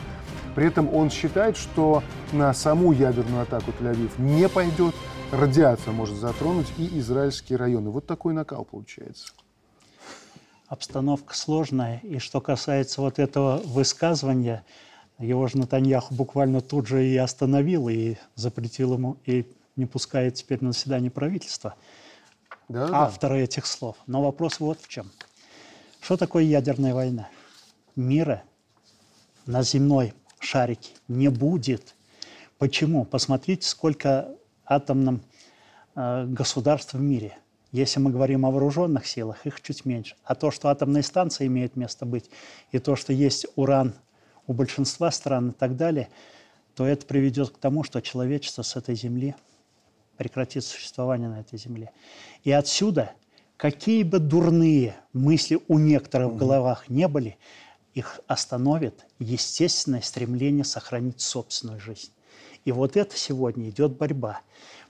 При 0.54 0.66
этом 0.66 0.94
он 0.94 1.10
считает, 1.10 1.56
что 1.56 2.02
на 2.32 2.54
саму 2.54 2.92
ядерную 2.92 3.42
атаку 3.42 3.72
Тель-Авив 3.78 4.12
не 4.18 4.48
пойдет, 4.48 4.94
радиация 5.32 5.92
может 5.92 6.16
затронуть 6.16 6.66
и 6.78 6.98
израильские 6.98 7.58
районы. 7.58 7.90
Вот 7.90 8.06
такой 8.06 8.34
накал 8.34 8.64
получается. 8.64 9.32
Обстановка 10.68 11.34
сложная. 11.34 11.98
И 12.02 12.18
что 12.18 12.40
касается 12.40 13.00
вот 13.00 13.18
этого 13.18 13.58
высказывания, 13.64 14.64
его 15.18 15.46
же 15.46 15.58
Натаньяху 15.58 16.14
буквально 16.14 16.60
тут 16.60 16.86
же 16.86 17.06
и 17.06 17.16
остановил, 17.16 17.88
и 17.88 18.16
запретил 18.34 18.94
ему, 18.94 19.16
и 19.24 19.46
не 19.76 19.86
пускает 19.86 20.34
теперь 20.34 20.62
на 20.62 20.72
заседание 20.72 21.10
правительства. 21.10 21.74
да, 22.68 22.88
авторы 22.92 23.38
да. 23.38 23.44
этих 23.44 23.66
слов. 23.66 23.96
Но 24.06 24.22
вопрос 24.22 24.60
вот 24.60 24.80
в 24.80 24.88
чем. 24.88 25.10
Что 26.00 26.16
такое 26.16 26.44
ядерная 26.44 26.94
война? 26.94 27.28
Мира 27.96 28.42
на 29.46 29.62
земной 29.62 30.14
шарике 30.38 30.90
не 31.08 31.28
будет. 31.28 31.94
Почему? 32.58 33.04
Посмотрите, 33.04 33.68
сколько 33.68 34.34
атомных 34.66 35.20
э, 35.94 36.26
государств 36.26 36.94
в 36.94 37.00
мире. 37.00 37.38
Если 37.72 37.98
мы 37.98 38.10
говорим 38.10 38.46
о 38.46 38.50
вооруженных 38.50 39.06
силах, 39.06 39.44
их 39.46 39.60
чуть 39.60 39.84
меньше. 39.84 40.14
А 40.24 40.34
то, 40.34 40.50
что 40.50 40.68
атомные 40.68 41.02
станции 41.02 41.46
имеют 41.46 41.76
место 41.76 42.06
быть, 42.06 42.30
и 42.70 42.78
то, 42.78 42.94
что 42.94 43.12
есть 43.12 43.46
уран 43.56 43.94
у 44.46 44.52
большинства 44.52 45.10
стран 45.10 45.50
и 45.50 45.52
так 45.52 45.76
далее, 45.76 46.08
то 46.76 46.86
это 46.86 47.04
приведет 47.06 47.50
к 47.50 47.58
тому, 47.58 47.82
что 47.82 48.00
человечество 48.00 48.62
с 48.62 48.76
этой 48.76 48.94
земли 48.94 49.34
прекратит 50.16 50.64
существование 50.64 51.28
на 51.28 51.40
этой 51.40 51.58
земле. 51.58 51.90
И 52.44 52.52
отсюда, 52.52 53.12
какие 53.56 54.02
бы 54.02 54.18
дурные 54.18 54.94
мысли 55.12 55.60
у 55.68 55.78
некоторых 55.78 56.32
в 56.32 56.36
головах 56.36 56.88
не 56.88 57.08
были, 57.08 57.38
их 57.94 58.20
остановит 58.26 59.06
естественное 59.18 60.00
стремление 60.00 60.64
сохранить 60.64 61.20
собственную 61.20 61.80
жизнь. 61.80 62.10
И 62.64 62.72
вот 62.72 62.96
это 62.96 63.16
сегодня 63.16 63.68
идет 63.68 63.96
борьба. 63.96 64.40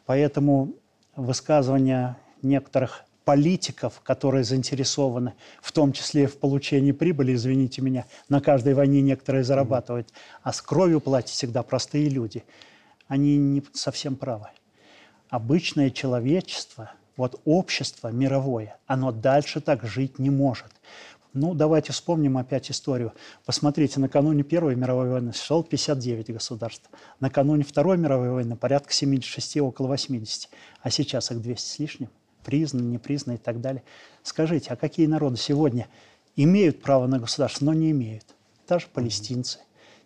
Поэтому 0.06 0.74
высказывания 1.16 2.16
некоторых 2.42 3.04
политиков, 3.24 4.00
которые 4.02 4.44
заинтересованы, 4.44 5.34
в 5.62 5.72
том 5.72 5.92
числе 5.92 6.26
в 6.26 6.36
получении 6.36 6.92
прибыли, 6.92 7.34
извините 7.34 7.80
меня, 7.80 8.04
на 8.28 8.40
каждой 8.40 8.74
войне 8.74 9.00
некоторые 9.00 9.44
зарабатывают, 9.44 10.12
а 10.42 10.52
с 10.52 10.60
кровью 10.60 11.00
платят 11.00 11.30
всегда 11.30 11.62
простые 11.62 12.08
люди, 12.08 12.44
они 13.08 13.36
не 13.38 13.62
совсем 13.72 14.16
правы. 14.16 14.48
Обычное 15.30 15.90
человечество, 15.90 16.92
вот 17.16 17.40
общество 17.44 18.08
мировое, 18.08 18.76
оно 18.86 19.10
дальше 19.10 19.60
так 19.60 19.84
жить 19.84 20.18
не 20.18 20.30
может. 20.30 20.72
Ну, 21.34 21.52
давайте 21.52 21.92
вспомним 21.92 22.38
опять 22.38 22.70
историю. 22.70 23.12
Посмотрите, 23.44 23.98
накануне 23.98 24.44
Первой 24.44 24.76
мировой 24.76 25.10
войны 25.10 25.32
существовало 25.32 25.64
59 25.64 26.32
государств. 26.32 26.88
Накануне 27.18 27.64
Второй 27.64 27.98
мировой 27.98 28.30
войны 28.30 28.56
порядка 28.56 28.92
76, 28.92 29.56
около 29.56 29.88
80. 29.88 30.48
А 30.80 30.90
сейчас 30.90 31.32
их 31.32 31.42
200 31.42 31.66
с 31.66 31.78
лишним. 31.80 32.10
Признаны, 32.44 32.84
не 32.84 32.98
признаны 32.98 33.34
и 33.34 33.38
так 33.38 33.60
далее. 33.60 33.82
Скажите, 34.22 34.70
а 34.70 34.76
какие 34.76 35.06
народы 35.06 35.36
сегодня 35.36 35.88
имеют 36.36 36.80
право 36.80 37.08
на 37.08 37.18
государство, 37.18 37.64
но 37.64 37.72
не 37.72 37.90
имеют? 37.90 38.26
Та 38.68 38.78
же 38.78 38.86
палестинцы, 38.92 39.58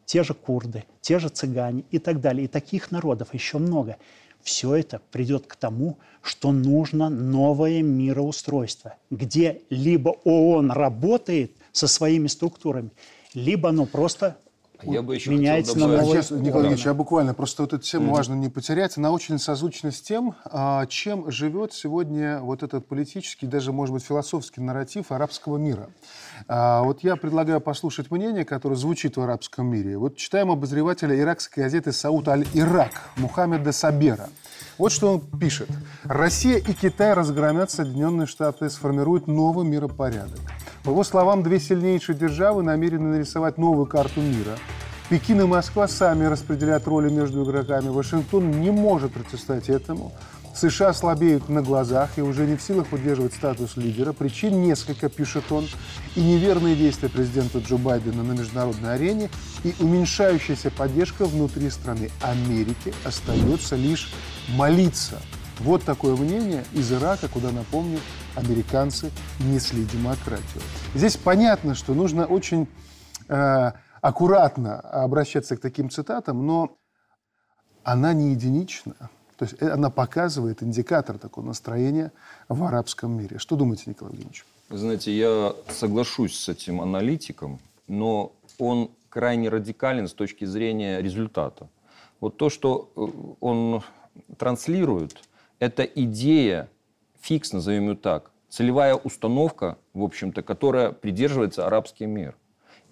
те 0.07 0.23
же 0.23 0.33
курды, 0.33 0.85
те 1.03 1.19
же 1.19 1.29
цыгане 1.29 1.85
и 1.91 1.99
так 1.99 2.23
далее. 2.23 2.47
И 2.47 2.49
таких 2.49 2.91
народов 2.91 3.35
еще 3.35 3.59
много 3.59 3.99
все 4.43 4.75
это 4.75 5.01
придет 5.11 5.47
к 5.47 5.57
тому, 5.57 5.99
что 6.23 6.53
нужно 6.53 7.09
новое 7.09 7.83
мироустройство, 7.83 8.97
где 9.11 9.63
либо 9.71 10.11
ООН 10.25 10.71
работает 10.71 11.53
со 11.73 11.87
своими 11.87 12.27
структурами, 12.27 12.91
либо 13.35 13.69
оно 13.71 13.87
просто 13.87 14.37
я 14.83 15.03
бы 15.03 15.15
еще 15.15 15.31
меняется 15.31 15.79
на 15.79 15.89
новое. 15.89 16.23
Сейчас, 16.23 16.31
Николай 16.31 16.69
Ильич, 16.69 16.85
я 16.85 16.95
буквально 16.95 17.35
просто 17.35 17.63
вот 17.63 17.73
эту 17.73 17.83
тему 17.83 18.11
mm-hmm. 18.11 18.15
важно 18.17 18.35
не 18.35 18.49
потерять. 18.49 18.97
Она 18.97 19.11
очень 19.11 19.39
созвучна 19.39 19.91
с 19.91 20.01
тем, 20.01 20.35
а, 20.45 20.87
чем 20.87 21.31
живет 21.31 21.73
сегодня 21.73 22.41
вот 22.41 22.63
этот 22.63 22.87
политический, 22.87 23.47
даже, 23.47 23.73
может 23.73 23.93
быть, 23.93 24.05
философский 24.05 24.61
нарратив 24.61 25.11
арабского 25.13 25.57
мира. 25.57 25.91
А, 26.47 26.83
вот 26.83 27.03
я 27.03 27.17
предлагаю 27.17 27.61
послушать 27.61 28.11
мнение, 28.11 28.45
которое 28.45 28.77
звучит 28.77 29.17
в 29.17 29.21
арабском 29.21 29.67
мире. 29.67 29.99
Вот 29.99 30.17
читаем 30.17 30.51
обозревателя 30.51 31.19
иракской 31.19 31.65
газеты 31.65 31.93
«Сауд 31.93 32.29
аль-Ирак» 32.29 33.11
Мухаммеда 33.17 33.73
Сабера. 33.73 34.29
Вот 34.79 34.93
что 34.93 35.15
он 35.15 35.39
пишет. 35.39 35.69
«Россия 36.05 36.59
и 36.59 36.73
Китай 36.73 37.13
разгромят 37.13 37.71
Соединенные 37.71 38.27
Штаты 38.27 38.67
и 38.67 38.69
сформируют 38.71 39.27
новый 39.27 39.67
миропорядок. 39.67 40.39
По 40.85 40.91
его 40.91 41.03
словам, 41.03 41.43
две 41.43 41.59
сильнейшие 41.59 42.17
державы 42.17 42.63
намерены 42.63 43.09
нарисовать 43.09 43.59
новую 43.59 43.87
карту 43.87 44.21
мира. 44.21 44.57
Пекин 45.09 45.41
и 45.41 45.45
Москва 45.45 45.89
сами 45.89 46.25
распределяют 46.25 46.87
роли 46.87 47.11
между 47.11 47.43
игроками. 47.43 47.89
Вашингтон 47.89 48.61
не 48.61 48.71
может 48.71 49.13
противостоять 49.13 49.69
этому. 49.69 50.13
США 50.59 50.93
слабеют 50.93 51.49
на 51.49 51.63
глазах 51.63 52.19
и 52.19 52.21
уже 52.21 52.45
не 52.45 52.57
в 52.57 52.63
силах 52.63 52.93
удерживать 52.93 53.33
статус 53.33 53.77
лидера. 53.77 54.13
Причин 54.13 54.61
несколько, 54.61 55.09
пишет 55.09 55.53
он, 55.53 55.67
и 56.17 56.21
неверные 56.21 56.75
действия 56.75 57.09
президента 57.09 57.59
Джо 57.59 57.77
Байдена 57.77 58.25
на 58.25 58.33
международной 58.33 58.95
арене, 58.95 59.31
и 59.63 59.75
уменьшающаяся 59.79 60.71
поддержка 60.71 61.27
внутри 61.27 61.71
страны 61.71 62.11
Америки 62.23 62.93
остается 63.05 63.77
лишь 63.77 64.13
молиться. 64.57 65.21
Вот 65.61 65.85
такое 65.85 66.17
мнение 66.17 66.65
из 66.73 66.93
Ирака, 66.93 67.29
куда, 67.29 67.53
напомню, 67.53 68.01
американцы 68.35 69.11
несли 69.41 69.85
демократию. 69.85 70.63
Здесь 70.95 71.17
понятно, 71.17 71.75
что 71.75 71.95
нужно 71.95 72.27
очень 72.27 72.69
э, 73.29 73.73
аккуратно 74.01 74.81
обращаться 74.81 75.57
к 75.57 75.61
таким 75.61 75.91
цитатам, 75.91 76.47
но 76.47 76.77
она 77.85 78.13
не 78.13 78.33
единична. 78.33 79.11
То 79.39 79.45
есть 79.45 79.55
э, 79.63 79.71
она 79.71 79.89
показывает 79.89 80.63
индикатор 80.63 81.17
такого 81.17 81.47
настроения 81.47 82.13
в 82.49 82.63
арабском 82.65 83.17
мире. 83.17 83.39
Что 83.39 83.57
думаете, 83.57 83.85
Николай 83.87 84.13
Евгеньевич? 84.13 84.45
Знаете, 84.69 85.17
я 85.17 85.55
соглашусь 85.71 86.39
с 86.39 86.49
этим 86.49 86.81
аналитиком, 86.81 87.61
но 87.87 88.33
он 88.59 88.91
крайне 89.09 89.49
радикален 89.49 90.09
с 90.09 90.13
точки 90.13 90.45
зрения 90.45 91.01
результата. 91.01 91.69
Вот 92.21 92.37
то, 92.37 92.51
что 92.51 92.91
э, 92.97 93.07
он 93.41 93.83
транслирует, 94.37 95.17
это 95.61 95.85
идея, 95.85 96.69
фикс, 97.21 97.53
назовем 97.53 97.91
ее 97.91 97.97
так, 97.97 98.33
целевая 98.49 98.97
установка, 98.97 99.79
в 99.95 100.03
общем-то, 100.03 100.43
которая 100.43 100.91
придерживается 100.91 101.67
арабский 101.67 102.07
мир. 102.07 102.35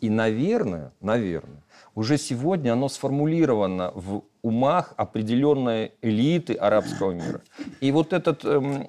И, 0.00 0.10
наверное, 0.10 0.92
наверное, 1.00 1.62
уже 1.96 2.18
сегодня 2.18 2.72
оно 2.72 2.88
сформулировано 2.88 3.90
в 3.94 4.22
умах 4.42 4.92
определенной 4.96 5.92
элиты 6.02 6.54
арабского 6.54 7.12
мира. 7.12 7.40
И 7.80 7.90
вот 7.90 8.12
этот 8.12 8.44
эм, 8.44 8.86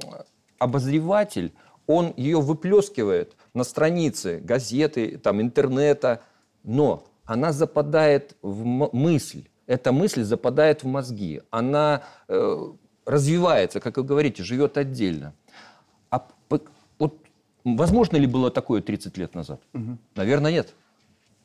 обозреватель, 0.59 1.53
он 1.87 2.13
ее 2.17 2.41
выплескивает 2.41 3.35
на 3.53 3.63
страницы 3.63 4.39
газеты, 4.43 5.17
там, 5.17 5.41
интернета, 5.41 6.21
но 6.63 7.05
она 7.23 7.53
западает 7.53 8.35
в 8.41 8.65
мысль. 8.93 9.47
Эта 9.67 9.93
мысль 9.93 10.23
западает 10.23 10.83
в 10.83 10.87
мозги. 10.87 11.41
Она 11.49 12.03
э, 12.27 12.73
развивается, 13.05 13.79
как 13.79 13.95
вы 13.97 14.03
говорите, 14.03 14.43
живет 14.43 14.77
отдельно. 14.77 15.33
А 16.09 16.27
вот 16.49 16.67
возможно 17.63 18.17
ли 18.17 18.27
было 18.27 18.51
такое 18.51 18.81
30 18.81 19.17
лет 19.17 19.33
назад? 19.33 19.61
Угу. 19.73 19.97
Наверное, 20.15 20.51
нет. 20.51 20.73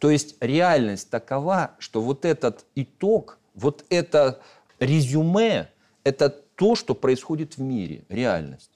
То 0.03 0.11
есть 0.11 0.35
реальность 0.41 1.11
такова, 1.11 1.77
что 1.79 2.01
вот 2.01 2.25
этот 2.25 2.67
итог, 2.75 3.39
вот 3.55 3.85
это 3.89 4.41
резюме, 4.81 5.69
это 6.03 6.29
то, 6.29 6.75
что 6.75 6.97
происходит 6.97 7.57
в 7.57 7.61
мире, 7.61 8.05
реальность. 8.09 8.73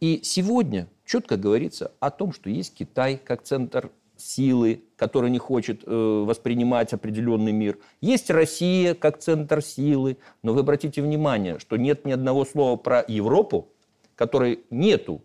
И 0.00 0.20
сегодня 0.24 0.88
четко 1.04 1.36
говорится 1.36 1.92
о 2.00 2.10
том, 2.10 2.32
что 2.32 2.48
есть 2.48 2.74
Китай 2.74 3.20
как 3.22 3.42
центр 3.42 3.90
силы, 4.16 4.82
который 4.96 5.28
не 5.28 5.38
хочет 5.38 5.82
э, 5.84 6.24
воспринимать 6.26 6.94
определенный 6.94 7.52
мир. 7.52 7.76
Есть 8.00 8.30
Россия 8.30 8.94
как 8.94 9.18
центр 9.18 9.60
силы, 9.60 10.16
но 10.42 10.54
вы 10.54 10.60
обратите 10.60 11.02
внимание, 11.02 11.58
что 11.58 11.76
нет 11.76 12.06
ни 12.06 12.12
одного 12.12 12.46
слова 12.46 12.78
про 12.78 13.04
Европу, 13.06 13.68
которой 14.14 14.60
нету 14.70 15.20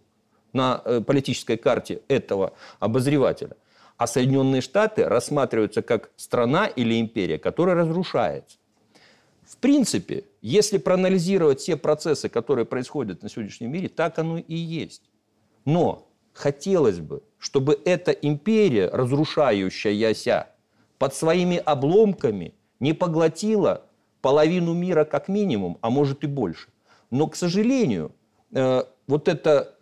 на 0.52 0.82
э, 0.84 1.00
политической 1.00 1.56
карте 1.56 2.02
этого 2.10 2.52
обозревателя. 2.82 3.56
А 3.98 4.06
Соединенные 4.08 4.62
Штаты 4.62 5.06
рассматриваются 5.06 5.82
как 5.82 6.12
страна 6.16 6.68
или 6.68 7.00
империя, 7.00 7.40
которая 7.40 7.76
разрушается. 7.76 8.58
В 9.44 9.58
принципе, 9.58 10.26
если 10.42 10.78
проанализировать 10.78 11.60
все 11.60 11.78
процессы, 11.78 12.30
которые 12.30 12.66
происходят 12.66 13.24
на 13.24 13.30
сегодняшнем 13.30 13.72
мире, 13.72 13.90
так 13.90 14.20
оно 14.20 14.38
и 14.38 14.56
есть. 14.56 15.10
Но 15.66 16.08
хотелось 16.34 17.00
бы, 17.00 17.24
чтобы 17.40 17.80
эта 17.86 18.12
империя, 18.12 18.90
разрушающаяся, 18.90 20.48
под 20.98 21.16
своими 21.16 21.58
обломками 21.58 22.54
не 22.80 22.94
поглотила 22.94 23.86
половину 24.22 24.74
мира 24.74 25.06
как 25.06 25.28
минимум, 25.28 25.78
а 25.82 25.90
может 25.90 26.24
и 26.24 26.28
больше. 26.28 26.68
Но, 27.10 27.28
к 27.28 27.36
сожалению, 27.36 28.12
э, 28.52 28.84
вот 29.08 29.28
это 29.28 29.76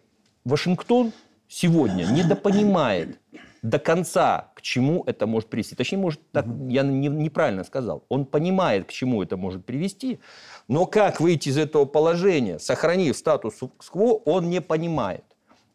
Вашингтон 0.43 1.11
сегодня 1.47 2.05
недопонимает 2.05 3.19
до 3.65 3.79
конца, 3.79 4.51
к 4.55 4.61
чему 4.61 5.03
это 5.07 5.25
может 5.25 5.49
привести. 5.49 5.75
Точнее, 5.75 5.97
может, 5.97 6.19
так, 6.31 6.45
угу. 6.45 6.69
я 6.69 6.83
не, 6.83 7.07
неправильно 7.07 7.63
сказал. 7.63 8.05
Он 8.09 8.25
понимает, 8.25 8.85
к 8.85 8.91
чему 8.91 9.23
это 9.23 9.37
может 9.37 9.65
привести, 9.65 10.19
но 10.67 10.85
как 10.85 11.19
выйти 11.19 11.49
из 11.49 11.57
этого 11.57 11.85
положения, 11.85 12.59
сохранив 12.59 13.17
статус-кво, 13.17 14.21
он 14.25 14.49
не 14.49 14.61
понимает. 14.61 15.23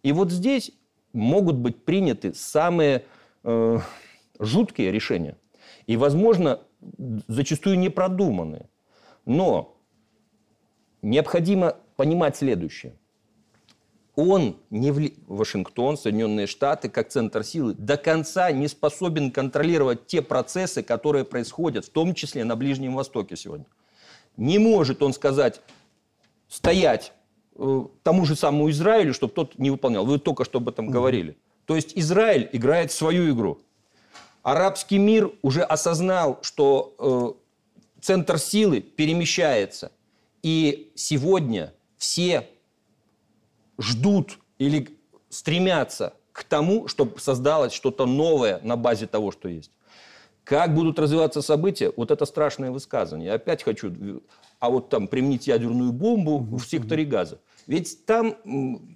И 0.04 0.12
вот 0.12 0.30
здесь 0.30 0.70
могут 1.12 1.56
быть 1.56 1.84
приняты 1.84 2.32
самые 2.32 3.04
э, 3.42 3.78
жуткие 4.38 4.92
решения. 4.92 5.36
И, 5.88 5.96
возможно, 5.96 6.60
зачастую 7.26 7.76
непродуманные. 7.76 8.68
Но 9.26 9.76
необходимо 11.02 11.76
понимать 11.96 12.36
следующее. 12.36 12.94
Он, 14.20 14.56
не 14.68 14.90
вли... 14.90 15.14
Вашингтон, 15.26 15.96
Соединенные 15.96 16.46
Штаты, 16.46 16.88
как 16.88 17.08
центр 17.08 17.42
силы, 17.42 17.74
до 17.74 17.96
конца 17.96 18.52
не 18.52 18.68
способен 18.68 19.30
контролировать 19.30 20.06
те 20.06 20.20
процессы, 20.20 20.82
которые 20.82 21.24
происходят, 21.24 21.86
в 21.86 21.90
том 21.90 22.14
числе 22.14 22.44
на 22.44 22.54
Ближнем 22.54 22.94
Востоке 22.94 23.36
сегодня. 23.36 23.66
Не 24.36 24.58
может 24.58 25.02
он 25.02 25.14
сказать, 25.14 25.62
стоять 26.48 27.12
э, 27.56 27.84
тому 28.02 28.26
же 28.26 28.36
самому 28.36 28.70
Израилю, 28.70 29.14
чтобы 29.14 29.32
тот 29.32 29.58
не 29.58 29.70
выполнял. 29.70 30.04
Вы 30.04 30.18
только 30.18 30.44
что 30.44 30.58
об 30.58 30.68
этом 30.68 30.90
говорили. 30.90 31.38
То 31.64 31.74
есть 31.74 31.92
Израиль 31.96 32.48
играет 32.52 32.92
свою 32.92 33.32
игру. 33.32 33.60
Арабский 34.42 34.98
мир 34.98 35.32
уже 35.42 35.62
осознал, 35.62 36.38
что 36.42 36.94
э, 36.98 38.00
центр 38.02 38.38
силы 38.38 38.80
перемещается. 38.80 39.92
И 40.42 40.92
сегодня 40.94 41.72
все 41.96 42.48
ждут 43.80 44.38
или 44.58 44.98
стремятся 45.28 46.14
к 46.32 46.44
тому, 46.44 46.88
чтобы 46.88 47.18
создалось 47.18 47.72
что-то 47.72 48.06
новое 48.06 48.60
на 48.62 48.76
базе 48.76 49.06
того, 49.06 49.32
что 49.32 49.48
есть. 49.48 49.72
Как 50.44 50.74
будут 50.74 50.98
развиваться 50.98 51.42
события, 51.42 51.92
вот 51.96 52.10
это 52.10 52.24
страшное 52.24 52.70
высказывание. 52.70 53.28
Я 53.28 53.34
опять 53.34 53.62
хочу, 53.62 54.22
а 54.58 54.70
вот 54.70 54.88
там 54.88 55.06
применить 55.06 55.46
ядерную 55.46 55.92
бомбу 55.92 56.38
в 56.38 56.64
секторе 56.64 57.04
газа. 57.04 57.40
Ведь 57.66 58.04
там, 58.04 58.36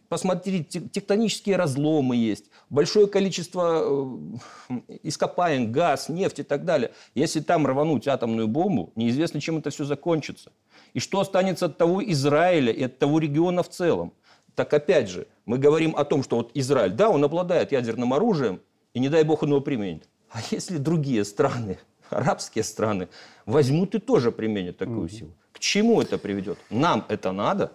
посмотрите, 0.08 0.80
тектонические 0.80 1.56
разломы 1.56 2.16
есть, 2.16 2.46
большое 2.70 3.06
количество 3.06 4.38
э, 4.68 4.74
ископаем, 5.04 5.70
газ, 5.70 6.08
нефть 6.08 6.40
и 6.40 6.42
так 6.42 6.64
далее. 6.64 6.92
Если 7.14 7.40
там 7.40 7.66
рвануть 7.66 8.08
атомную 8.08 8.48
бомбу, 8.48 8.92
неизвестно, 8.96 9.40
чем 9.40 9.58
это 9.58 9.70
все 9.70 9.84
закончится. 9.84 10.50
И 10.92 10.98
что 10.98 11.20
останется 11.20 11.66
от 11.66 11.78
того 11.78 12.02
Израиля 12.10 12.72
и 12.72 12.82
от 12.82 12.98
того 12.98 13.18
региона 13.20 13.62
в 13.62 13.68
целом. 13.68 14.12
Так 14.54 14.72
опять 14.72 15.08
же, 15.08 15.26
мы 15.46 15.58
говорим 15.58 15.96
о 15.96 16.04
том, 16.04 16.22
что 16.22 16.36
вот 16.36 16.50
Израиль, 16.54 16.92
да, 16.92 17.10
он 17.10 17.24
обладает 17.24 17.72
ядерным 17.72 18.12
оружием, 18.12 18.60
и 18.92 19.00
не 19.00 19.08
дай 19.08 19.24
бог 19.24 19.42
он 19.42 19.50
его 19.50 19.60
применит. 19.60 20.08
А 20.30 20.40
если 20.50 20.78
другие 20.78 21.24
страны, 21.24 21.78
арабские 22.10 22.64
страны, 22.64 23.08
возьмут 23.46 23.94
и 23.94 23.98
тоже 23.98 24.30
применят 24.30 24.78
такую 24.78 25.08
силу? 25.08 25.32
К 25.52 25.58
чему 25.58 26.00
это 26.00 26.18
приведет? 26.18 26.58
Нам 26.70 27.04
это 27.08 27.32
надо? 27.32 27.72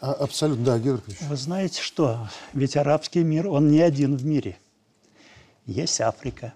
А, 0.00 0.12
абсолютно, 0.12 0.64
да, 0.64 0.78
Георгий 0.78 1.16
Вы 1.20 1.36
знаете 1.36 1.82
что? 1.82 2.28
Ведь 2.54 2.76
арабский 2.76 3.22
мир, 3.22 3.48
он 3.48 3.70
не 3.70 3.80
один 3.80 4.16
в 4.16 4.24
мире. 4.24 4.56
Есть 5.66 6.00
Африка, 6.00 6.54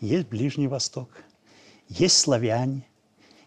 есть 0.00 0.26
Ближний 0.26 0.66
Восток, 0.66 1.08
есть 1.88 2.18
славяне, 2.18 2.84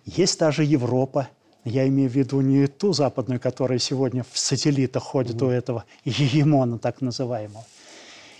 есть 0.06 0.40
даже 0.40 0.64
Европа– 0.64 1.30
я 1.66 1.88
имею 1.88 2.10
в 2.10 2.14
виду 2.14 2.42
не 2.42 2.68
ту 2.68 2.94
западную, 2.94 3.40
которая 3.40 3.80
сегодня 3.80 4.26
в 4.30 4.38
сателлитах 4.38 5.04
ходит 5.04 5.38
mm-hmm. 5.38 5.48
у 5.48 5.50
этого 5.50 5.86
гегемона 6.06 6.78
так 6.78 7.02
называемого. 7.02 7.66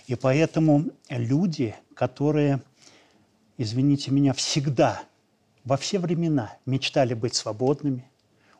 И 0.06 0.14
поэтому 0.14 0.84
люди, 1.08 1.74
которые, 1.94 2.60
извините 3.56 4.10
меня, 4.10 4.34
всегда, 4.34 5.02
во 5.64 5.78
все 5.78 5.98
времена 5.98 6.54
мечтали 6.66 7.14
быть 7.14 7.34
свободными, 7.34 8.04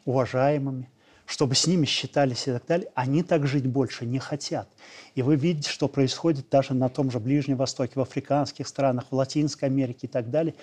уважаемыми, 0.07 0.89
чтобы 1.27 1.55
с 1.55 1.67
ними 1.67 1.85
считались 1.85 2.49
и 2.49 2.53
так 2.53 2.67
далее, 2.67 2.89
они 2.95 3.23
так 3.23 3.47
жить 3.47 3.67
больше 3.67 4.07
не 4.07 4.19
хотят. 4.19 4.69
И 5.15 5.23
вы 5.23 5.37
видите, 5.37 5.69
что 5.69 5.89
происходит 5.89 6.49
даже 6.51 6.73
на 6.73 6.89
том 6.89 7.11
же 7.11 7.21
Ближнем 7.21 7.57
Востоке, 7.57 7.93
в 7.97 8.01
африканских 8.01 8.67
странах, 8.67 9.07
в 9.11 9.15
Латинской 9.15 9.69
Америке 9.69 10.07
и 10.07 10.11
так 10.11 10.31
далее. 10.31 10.55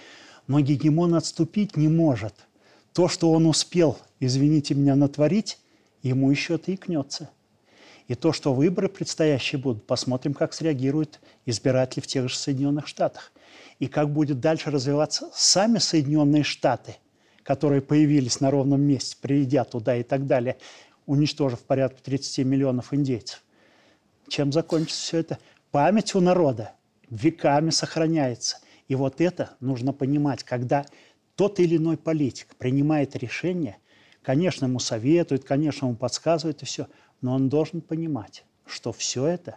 Но 0.48 0.60
гегемон 0.60 1.14
отступить 1.14 1.78
не 1.78 1.88
может– 1.88 2.34
то, 2.94 3.08
что 3.08 3.32
он 3.32 3.46
успел, 3.46 3.98
извините 4.20 4.76
меня, 4.76 4.96
натворить, 4.96 5.60
ему 6.02 6.30
еще 6.30 6.58
тыкнется. 6.58 7.30
И 8.08 8.16
то, 8.16 8.34
что 8.34 8.54
выборы 8.54 8.90
предстоящие 8.90 9.62
будут, 9.62 9.86
посмотрим, 9.86 10.34
как 10.34 10.54
среагируют 10.54 11.22
избиратели 11.46 12.02
в 12.02 12.08
тех 12.08 12.28
же 12.28 12.36
Соединенных 12.36 12.88
Штатах. 12.88 13.32
И 13.80 13.88
как 13.88 14.12
будет 14.12 14.42
дальше 14.42 14.70
развиваться 14.70 15.30
сами 15.34 15.78
Соединенные 15.78 16.44
Штаты, 16.44 16.98
которые 17.44 17.82
появились 17.82 18.42
на 18.42 18.52
ровном 18.52 18.82
месте, 18.82 19.16
приведя 19.22 19.64
туда 19.64 19.96
и 19.96 20.04
так 20.04 20.28
далее, 20.28 20.58
уничтожив 21.06 21.60
порядка 21.60 22.02
30 22.04 22.46
миллионов 22.46 22.94
индейцев. 22.94 23.42
Чем 24.28 24.52
закончится 24.52 25.02
все 25.02 25.18
это? 25.20 25.40
Память 25.72 26.14
у 26.16 26.20
народа 26.20 26.74
веками 27.10 27.70
сохраняется. 27.70 28.58
И 28.88 28.96
вот 28.96 29.22
это 29.22 29.52
нужно 29.62 29.94
понимать, 29.94 30.44
когда 30.44 30.86
тот 31.42 31.60
или 31.60 31.78
иной 31.78 31.98
политик 31.98 32.56
принимает 32.56 33.16
решение, 33.16 33.78
конечно, 34.22 34.66
ему 34.66 34.78
советуют, 34.78 35.44
конечно, 35.44 35.88
ему 35.88 35.96
подсказывают 35.96 36.62
и 36.62 36.66
все, 36.66 36.86
но 37.22 37.34
он 37.34 37.50
должен 37.50 37.82
понимать, 37.82 38.46
что 38.68 38.94
все 38.94 39.26
это, 39.26 39.56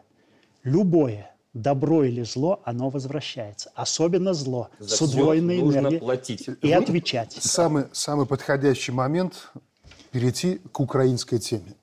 любое 0.62 1.36
добро 1.52 2.02
или 2.04 2.22
зло, 2.22 2.62
оно 2.64 2.88
возвращается. 2.88 3.70
Особенно 3.74 4.32
зло 4.32 4.70
За 4.78 4.96
с 4.96 5.02
удвоенной 5.02 5.60
энергией. 5.60 6.00
платить. 6.00 6.48
И 6.62 6.72
отвечать. 6.72 7.36
Самый, 7.38 7.84
самый 7.92 8.24
подходящий 8.24 8.92
момент 8.92 9.52
перейти 10.10 10.62
к 10.72 10.80
украинской 10.80 11.38
теме. 11.38 11.74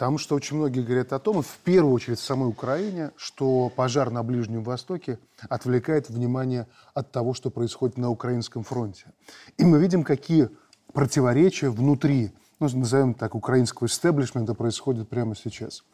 Потому 0.00 0.16
что 0.16 0.34
очень 0.34 0.56
многие 0.56 0.80
говорят 0.80 1.12
о 1.12 1.18
том, 1.18 1.42
в 1.42 1.58
первую 1.58 1.92
очередь 1.92 2.18
в 2.18 2.24
самой 2.24 2.48
Украине, 2.48 3.10
что 3.16 3.68
пожар 3.68 4.10
на 4.10 4.22
Ближнем 4.22 4.62
Востоке 4.62 5.18
отвлекает 5.50 6.08
внимание 6.08 6.66
от 6.94 7.12
того, 7.12 7.34
что 7.34 7.50
происходит 7.50 7.98
на 7.98 8.08
украинском 8.08 8.62
фронте. 8.62 9.12
И 9.58 9.64
мы 9.66 9.78
видим, 9.78 10.02
какие 10.02 10.48
противоречия 10.94 11.68
внутри, 11.68 12.32
ну, 12.60 12.68
назовем 12.72 13.12
так, 13.12 13.34
украинского 13.34 13.88
истеблишмента 13.88 14.54
происходят 14.54 15.06
прямо 15.10 15.36
сейчас. 15.36 15.84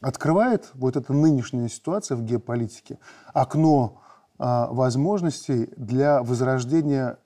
Открывает 0.00 0.70
вот 0.72 0.96
эта 0.96 1.12
нынешняя 1.12 1.68
ситуация 1.68 2.16
в 2.16 2.24
геополитике 2.24 2.98
окно 3.34 4.00
э, 4.38 4.44
возможностей 4.70 5.68
для 5.76 6.22
возрождения 6.22 7.18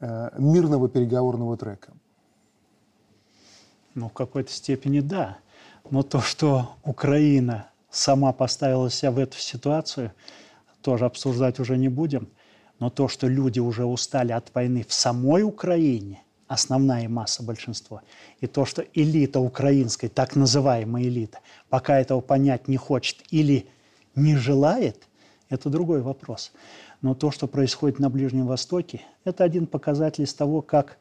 э, 0.00 0.30
мирного 0.40 0.88
переговорного 0.88 1.56
трека. 1.56 1.92
Ну, 3.94 4.08
в 4.08 4.12
какой-то 4.12 4.50
степени 4.50 4.98
да. 4.98 5.38
Но 5.92 6.02
то, 6.02 6.22
что 6.22 6.70
Украина 6.84 7.68
сама 7.90 8.32
поставила 8.32 8.90
себя 8.90 9.10
в 9.10 9.18
эту 9.18 9.36
ситуацию, 9.36 10.12
тоже 10.80 11.04
обсуждать 11.04 11.60
уже 11.60 11.76
не 11.76 11.90
будем. 11.90 12.28
Но 12.78 12.88
то, 12.88 13.08
что 13.08 13.28
люди 13.28 13.60
уже 13.60 13.84
устали 13.84 14.32
от 14.32 14.54
войны 14.54 14.86
в 14.88 14.94
самой 14.94 15.42
Украине, 15.42 16.22
основная 16.48 17.10
масса, 17.10 17.42
большинство, 17.42 18.00
и 18.40 18.46
то, 18.46 18.64
что 18.64 18.82
элита 18.94 19.38
украинской, 19.38 20.08
так 20.08 20.34
называемая 20.34 21.02
элита, 21.02 21.40
пока 21.68 22.00
этого 22.00 22.22
понять 22.22 22.68
не 22.68 22.78
хочет 22.78 23.18
или 23.28 23.66
не 24.14 24.34
желает, 24.34 25.06
это 25.50 25.68
другой 25.68 26.00
вопрос. 26.00 26.52
Но 27.02 27.14
то, 27.14 27.30
что 27.30 27.46
происходит 27.46 27.98
на 27.98 28.08
Ближнем 28.08 28.46
Востоке, 28.46 29.02
это 29.24 29.44
один 29.44 29.66
показатель 29.66 30.24
из 30.24 30.32
того, 30.32 30.62
как 30.62 30.96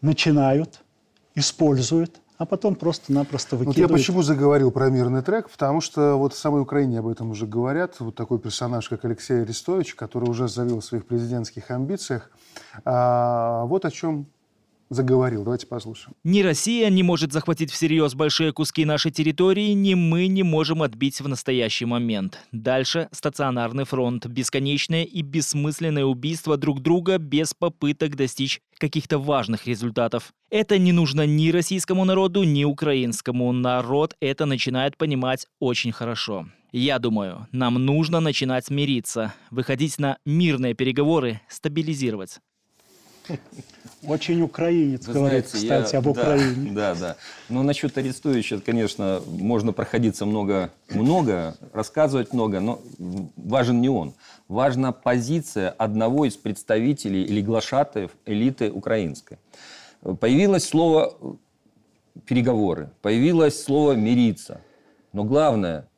начинают, 0.00 0.80
используют 1.34 2.21
а 2.42 2.44
потом 2.44 2.74
просто-напросто 2.74 3.54
выкидывают. 3.54 3.90
Вот 3.90 3.96
я 3.96 4.02
почему 4.02 4.22
заговорил 4.22 4.72
про 4.72 4.90
мирный 4.90 5.22
трек, 5.22 5.48
потому 5.48 5.80
что 5.80 6.16
вот 6.16 6.34
в 6.34 6.36
самой 6.36 6.60
Украине 6.60 6.98
об 6.98 7.06
этом 7.06 7.30
уже 7.30 7.46
говорят. 7.46 8.00
Вот 8.00 8.16
такой 8.16 8.40
персонаж, 8.40 8.88
как 8.88 9.04
Алексей 9.04 9.42
Арестович, 9.42 9.94
который 9.94 10.28
уже 10.28 10.48
заявил 10.48 10.78
о 10.78 10.82
своих 10.82 11.06
президентских 11.06 11.70
амбициях. 11.70 12.32
А, 12.84 13.64
вот 13.66 13.84
о 13.84 13.92
чем 13.92 14.26
заговорил. 14.94 15.44
Давайте 15.44 15.66
послушаем. 15.66 16.14
Ни 16.24 16.42
Россия 16.42 16.88
не 16.90 17.02
может 17.02 17.32
захватить 17.32 17.70
всерьез 17.70 18.14
большие 18.14 18.52
куски 18.52 18.84
нашей 18.84 19.10
территории, 19.10 19.72
ни 19.72 19.94
мы 19.94 20.26
не 20.26 20.42
можем 20.42 20.82
отбить 20.82 21.20
в 21.20 21.28
настоящий 21.28 21.84
момент. 21.84 22.38
Дальше 22.52 23.08
стационарный 23.12 23.84
фронт, 23.84 24.26
бесконечное 24.26 25.04
и 25.04 25.22
бессмысленное 25.22 26.04
убийство 26.04 26.56
друг 26.56 26.80
друга 26.80 27.18
без 27.18 27.54
попыток 27.54 28.16
достичь 28.16 28.60
каких-то 28.78 29.18
важных 29.18 29.66
результатов. 29.66 30.32
Это 30.50 30.78
не 30.78 30.92
нужно 30.92 31.26
ни 31.26 31.50
российскому 31.50 32.04
народу, 32.04 32.42
ни 32.42 32.64
украинскому. 32.64 33.52
Народ 33.52 34.16
это 34.20 34.44
начинает 34.46 34.96
понимать 34.96 35.46
очень 35.60 35.92
хорошо. 35.92 36.46
Я 36.72 36.98
думаю, 36.98 37.46
нам 37.52 37.74
нужно 37.74 38.20
начинать 38.20 38.66
смириться, 38.66 39.34
выходить 39.50 39.98
на 39.98 40.16
мирные 40.24 40.74
переговоры, 40.74 41.40
стабилизировать. 41.48 42.38
Очень 44.06 44.42
украинец 44.42 45.06
Вы 45.06 45.14
говорит, 45.14 45.48
знаете, 45.48 45.68
кстати, 45.68 45.94
я, 45.94 45.98
об 46.00 46.06
Украине. 46.08 46.72
Да, 46.72 46.94
да. 46.94 47.16
Но 47.48 47.62
насчет 47.62 47.96
Арестовича, 47.96 48.60
конечно, 48.60 49.20
можно 49.26 49.72
проходиться 49.72 50.26
много, 50.26 50.70
много, 50.90 51.56
рассказывать 51.72 52.32
много, 52.32 52.58
но 52.60 52.80
важен 53.36 53.80
не 53.80 53.88
он. 53.88 54.14
Важна 54.48 54.92
позиция 54.92 55.70
одного 55.70 56.24
из 56.24 56.36
представителей 56.36 57.22
или 57.22 57.40
глашатаев 57.40 58.10
элиты 58.26 58.70
украинской. 58.70 59.38
Появилось 60.20 60.64
слово 60.64 61.14
переговоры, 62.26 62.90
появилось 63.02 63.62
слово 63.62 63.92
мириться. 63.92 64.60
Но 65.12 65.22
главное, 65.24 65.88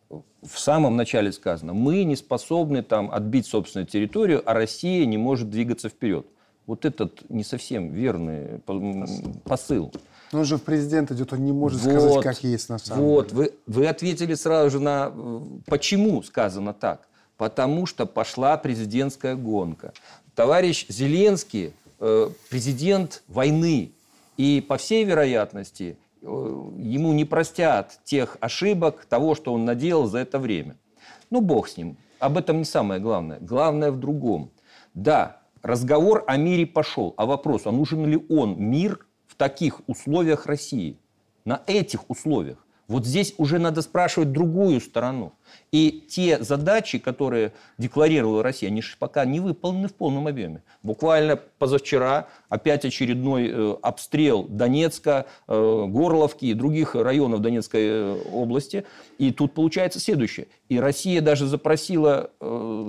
в 0.42 0.58
самом 0.58 0.96
начале 0.96 1.32
сказано, 1.32 1.72
мы 1.72 2.04
не 2.04 2.16
способны 2.16 2.82
там 2.82 3.10
отбить 3.10 3.46
собственную 3.46 3.86
территорию, 3.86 4.42
а 4.44 4.52
Россия 4.52 5.06
не 5.06 5.16
может 5.16 5.48
двигаться 5.48 5.88
вперед. 5.88 6.26
Вот 6.66 6.84
этот 6.84 7.28
не 7.28 7.44
совсем 7.44 7.92
верный 7.92 8.60
посыл. 9.44 9.92
Но 10.32 10.40
он 10.40 10.44
же 10.46 10.56
в 10.56 10.62
президент 10.62 11.12
идет, 11.12 11.32
он 11.32 11.44
не 11.44 11.52
может 11.52 11.80
вот, 11.82 11.90
сказать, 11.90 12.22
как 12.22 12.44
есть 12.44 12.68
на 12.68 12.78
самом 12.78 13.04
вот, 13.04 13.28
деле. 13.28 13.38
Вот, 13.38 13.52
вы, 13.66 13.82
вы 13.82 13.86
ответили 13.86 14.34
сразу 14.34 14.70
же 14.70 14.80
на... 14.80 15.12
Почему 15.66 16.22
сказано 16.22 16.72
так? 16.74 17.06
Потому 17.36 17.86
что 17.86 18.06
пошла 18.06 18.56
президентская 18.56 19.36
гонка. 19.36 19.92
Товарищ 20.34 20.86
Зеленский 20.88 21.72
э, 22.00 22.30
президент 22.50 23.22
войны. 23.28 23.92
И, 24.36 24.64
по 24.66 24.76
всей 24.76 25.04
вероятности, 25.04 25.96
э, 26.22 26.26
ему 26.26 27.12
не 27.12 27.24
простят 27.24 28.00
тех 28.04 28.36
ошибок, 28.40 29.04
того, 29.04 29.34
что 29.34 29.52
он 29.52 29.64
наделал 29.64 30.06
за 30.06 30.18
это 30.18 30.38
время. 30.38 30.76
Ну, 31.30 31.40
бог 31.40 31.68
с 31.68 31.76
ним. 31.76 31.96
Об 32.18 32.38
этом 32.38 32.58
не 32.58 32.64
самое 32.64 33.00
главное. 33.00 33.38
Главное 33.40 33.92
в 33.92 34.00
другом. 34.00 34.50
Да, 34.94 35.42
разговор 35.64 36.22
о 36.26 36.36
мире 36.36 36.66
пошел. 36.66 37.14
А 37.16 37.26
вопрос, 37.26 37.66
а 37.66 37.72
нужен 37.72 38.06
ли 38.06 38.24
он 38.28 38.56
мир 38.60 39.06
в 39.26 39.34
таких 39.34 39.80
условиях 39.88 40.46
России? 40.46 40.98
На 41.44 41.62
этих 41.66 42.08
условиях. 42.08 42.58
Вот 42.86 43.06
здесь 43.06 43.34
уже 43.38 43.58
надо 43.58 43.80
спрашивать 43.80 44.30
другую 44.32 44.80
сторону. 44.80 45.32
И 45.72 46.04
те 46.08 46.42
задачи, 46.42 46.98
которые 46.98 47.52
декларировала 47.78 48.42
Россия, 48.42 48.68
они 48.68 48.82
же 48.82 48.96
пока 48.98 49.24
не 49.24 49.40
выполнены 49.40 49.88
в 49.88 49.94
полном 49.94 50.26
объеме. 50.26 50.62
Буквально 50.82 51.36
позавчера 51.36 52.28
опять 52.50 52.84
очередной 52.84 53.48
э, 53.48 53.76
обстрел 53.80 54.42
Донецка, 54.44 55.26
э, 55.48 55.84
Горловки 55.88 56.44
и 56.46 56.54
других 56.54 56.94
районов 56.94 57.40
Донецкой 57.40 57.86
э, 57.86 58.22
области. 58.32 58.84
И 59.16 59.32
тут 59.32 59.54
получается 59.54 59.98
следующее. 59.98 60.48
И 60.68 60.78
Россия 60.78 61.22
даже 61.22 61.46
запросила 61.46 62.30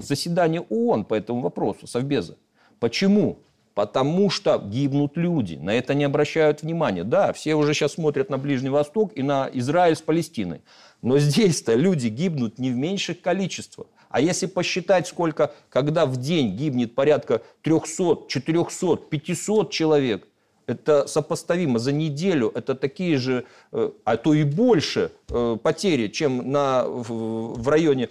заседание 0.01 0.61
ООН 0.61 1.05
по 1.05 1.13
этому 1.13 1.41
вопросу, 1.41 1.87
Совбеза. 1.87 2.35
Почему? 2.79 3.39
Потому 3.73 4.29
что 4.29 4.57
гибнут 4.57 5.17
люди. 5.17 5.55
На 5.55 5.73
это 5.73 5.93
не 5.93 6.05
обращают 6.05 6.61
внимания. 6.61 7.03
Да, 7.03 7.33
все 7.33 7.55
уже 7.55 7.73
сейчас 7.73 7.93
смотрят 7.93 8.29
на 8.29 8.37
Ближний 8.37 8.69
Восток 8.69 9.11
и 9.15 9.21
на 9.21 9.49
Израиль 9.51 9.95
с 9.95 10.01
Палестиной. 10.01 10.61
Но 11.01 11.17
здесь-то 11.19 11.75
люди 11.75 12.07
гибнут 12.07 12.57
не 12.57 12.71
в 12.71 12.75
меньших 12.75 13.21
количествах. 13.21 13.87
А 14.09 14.21
если 14.21 14.45
посчитать, 14.45 15.07
сколько, 15.07 15.53
когда 15.69 16.05
в 16.05 16.15
день 16.15 16.55
гибнет 16.55 16.95
порядка 16.95 17.41
300, 17.63 18.27
400, 18.29 18.95
500 18.95 19.71
человек, 19.71 20.27
это 20.67 21.05
сопоставимо 21.05 21.77
за 21.77 21.91
неделю, 21.91 22.51
это 22.55 22.75
такие 22.75 23.17
же, 23.17 23.45
э, 23.71 23.91
а 24.03 24.17
то 24.17 24.33
и 24.33 24.43
больше 24.43 25.11
э, 25.29 25.57
потери, 25.61 26.07
чем 26.07 26.49
на, 26.49 26.85
в 26.87 27.67
районе 27.67 28.09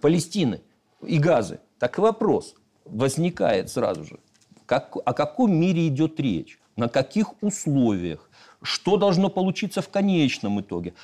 Палестины 0.00 0.60
и 1.04 1.18
Газы. 1.18 1.58
Так 1.78 1.98
вопрос 1.98 2.54
возникает 2.90 3.70
сразу 3.70 4.04
же. 4.04 4.18
Как, 4.66 4.96
о 5.04 5.12
каком 5.12 5.54
мире 5.54 5.88
идет 5.88 6.20
речь? 6.20 6.58
На 6.76 6.88
каких 6.88 7.42
условиях? 7.42 8.30
Что 8.62 8.96
должно 8.96 9.30
получиться 9.30 9.82
в 9.82 9.88
конечном 9.88 10.60
итоге? 10.60 10.94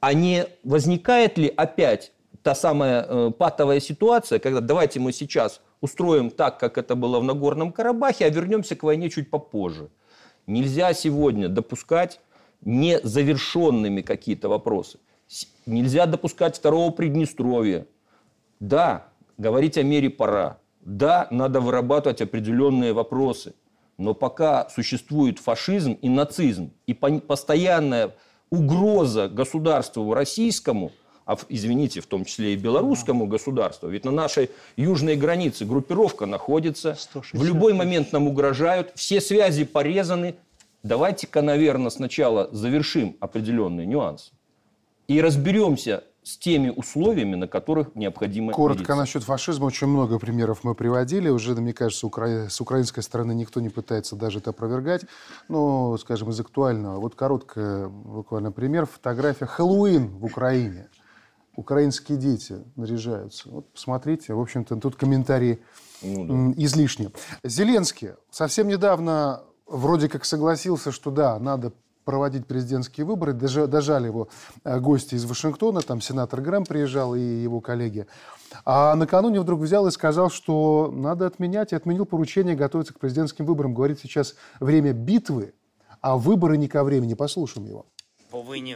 А 0.00 0.12
не 0.12 0.46
возникает 0.64 1.38
ли 1.38 1.52
опять 1.56 2.12
та 2.42 2.54
самая 2.54 3.04
э, 3.08 3.30
патовая 3.36 3.80
ситуация, 3.80 4.38
когда 4.38 4.60
давайте 4.60 5.00
мы 5.00 5.12
сейчас 5.12 5.60
устроим 5.80 6.30
так, 6.30 6.60
как 6.60 6.78
это 6.78 6.94
было 6.94 7.18
в 7.18 7.24
Нагорном 7.24 7.72
Карабахе, 7.72 8.26
а 8.26 8.28
вернемся 8.30 8.76
к 8.76 8.82
войне 8.82 9.10
чуть 9.10 9.30
попозже. 9.30 9.88
Нельзя 10.46 10.92
сегодня 10.94 11.48
допускать 11.48 12.20
незавершенными 12.60 14.00
какие-то 14.00 14.48
вопросы. 14.48 14.98
Нельзя 15.66 16.06
допускать 16.06 16.56
второго 16.56 16.92
Приднестровья. 16.92 17.86
Да, 18.60 19.08
говорить 19.38 19.76
о 19.76 19.82
мере 19.82 20.08
пора. 20.08 20.58
Да, 20.86 21.26
надо 21.32 21.60
вырабатывать 21.60 22.22
определенные 22.22 22.92
вопросы, 22.92 23.54
но 23.98 24.14
пока 24.14 24.68
существует 24.68 25.40
фашизм 25.40 25.98
и 26.00 26.08
нацизм, 26.08 26.70
и 26.86 26.94
постоянная 26.94 28.14
угроза 28.50 29.28
государству 29.28 30.14
российскому, 30.14 30.92
а, 31.24 31.36
извините, 31.48 32.00
в 32.00 32.06
том 32.06 32.24
числе 32.24 32.52
и 32.52 32.56
белорусскому 32.56 33.26
государству, 33.26 33.88
ведь 33.88 34.04
на 34.04 34.12
нашей 34.12 34.48
южной 34.76 35.16
границе 35.16 35.64
группировка 35.64 36.24
находится, 36.24 36.96
в 37.32 37.44
любой 37.44 37.72
момент 37.74 38.12
нам 38.12 38.28
угрожают, 38.28 38.92
все 38.94 39.20
связи 39.20 39.64
порезаны. 39.64 40.36
Давайте-ка, 40.84 41.42
наверное, 41.42 41.90
сначала 41.90 42.48
завершим 42.52 43.16
определенные 43.18 43.86
нюансы 43.86 44.30
и 45.08 45.20
разберемся 45.20 46.04
с 46.26 46.36
теми 46.38 46.70
условиями, 46.70 47.36
на 47.36 47.46
которых 47.46 47.94
необходимо 47.94 48.52
Коротко 48.52 48.78
мириться. 48.80 48.96
насчет 48.96 49.22
фашизма. 49.22 49.66
Очень 49.66 49.86
много 49.86 50.18
примеров 50.18 50.64
мы 50.64 50.74
приводили. 50.74 51.28
Уже, 51.28 51.54
мне 51.54 51.72
кажется, 51.72 52.04
укра... 52.04 52.48
с 52.50 52.60
украинской 52.60 53.02
стороны 53.02 53.32
никто 53.32 53.60
не 53.60 53.68
пытается 53.68 54.16
даже 54.16 54.40
это 54.40 54.50
опровергать. 54.50 55.02
Но, 55.48 55.96
скажем, 55.98 56.30
из 56.30 56.40
актуального. 56.40 56.98
Вот 56.98 57.14
короткий 57.14 57.88
буквально 57.88 58.50
пример. 58.50 58.86
Фотография 58.86 59.46
Хэллоуин 59.46 60.08
в 60.18 60.24
Украине. 60.24 60.88
Украинские 61.54 62.18
дети 62.18 62.56
наряжаются. 62.74 63.48
Вот 63.48 63.72
посмотрите. 63.72 64.34
В 64.34 64.40
общем-то, 64.40 64.74
тут 64.80 64.96
комментарии 64.96 65.60
ну, 66.02 66.52
да. 66.52 66.60
излишни. 66.60 67.12
Зеленский 67.44 68.14
совсем 68.32 68.66
недавно 68.66 69.44
вроде 69.68 70.08
как 70.08 70.24
согласился, 70.24 70.90
что 70.90 71.12
да, 71.12 71.38
надо 71.38 71.72
проводить 72.06 72.46
президентские 72.46 73.04
выборы. 73.04 73.34
Дожали 73.34 74.06
его 74.06 74.28
э, 74.64 74.80
гости 74.80 75.16
из 75.16 75.26
Вашингтона, 75.26 75.82
там 75.82 76.00
сенатор 76.00 76.40
Грэм 76.40 76.64
приезжал 76.64 77.14
и 77.14 77.20
его 77.20 77.60
коллеги. 77.60 78.06
А 78.64 78.94
накануне 78.94 79.40
вдруг 79.40 79.60
взял 79.60 79.86
и 79.86 79.90
сказал, 79.90 80.30
что 80.30 80.90
надо 80.94 81.26
отменять, 81.26 81.72
и 81.72 81.76
отменил 81.76 82.06
поручение 82.06 82.54
готовиться 82.54 82.94
к 82.94 83.00
президентским 83.00 83.44
выборам. 83.44 83.74
Говорит, 83.74 83.98
сейчас 84.00 84.36
время 84.60 84.92
битвы, 84.92 85.52
а 86.00 86.16
выборы 86.16 86.56
не 86.56 86.68
ко 86.68 86.84
времени. 86.84 87.14
Послушаем 87.14 87.66
его. 87.66 87.86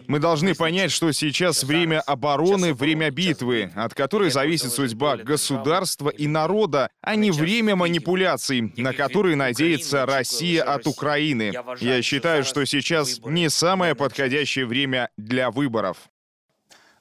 Мы 0.07 0.19
должны 0.19 0.55
понять, 0.55 0.91
что 0.91 1.13
сейчас 1.13 1.65
время 1.65 2.01
обороны, 2.01 2.75
время 2.75 3.11
битвы, 3.11 3.71
от 3.75 3.95
которой 3.95 4.31
зависит 4.31 4.73
судьба 4.73 5.17
государства 5.17 6.09
и 6.09 6.27
народа, 6.27 6.91
а 7.01 7.17
не 7.17 7.31
время 7.31 7.77
манипуляций, 7.77 8.73
на 8.77 8.93
которые 8.93 9.37
надеется 9.37 10.07
Россия 10.07 10.63
от 10.63 10.87
Украины. 10.87 11.53
Я 11.81 12.03
считаю, 12.03 12.45
что 12.45 12.65
сейчас 12.65 13.21
не 13.25 13.49
самое 13.49 13.95
подходящее 13.95 14.67
время 14.67 15.11
для 15.17 15.51
выборов. 15.51 15.97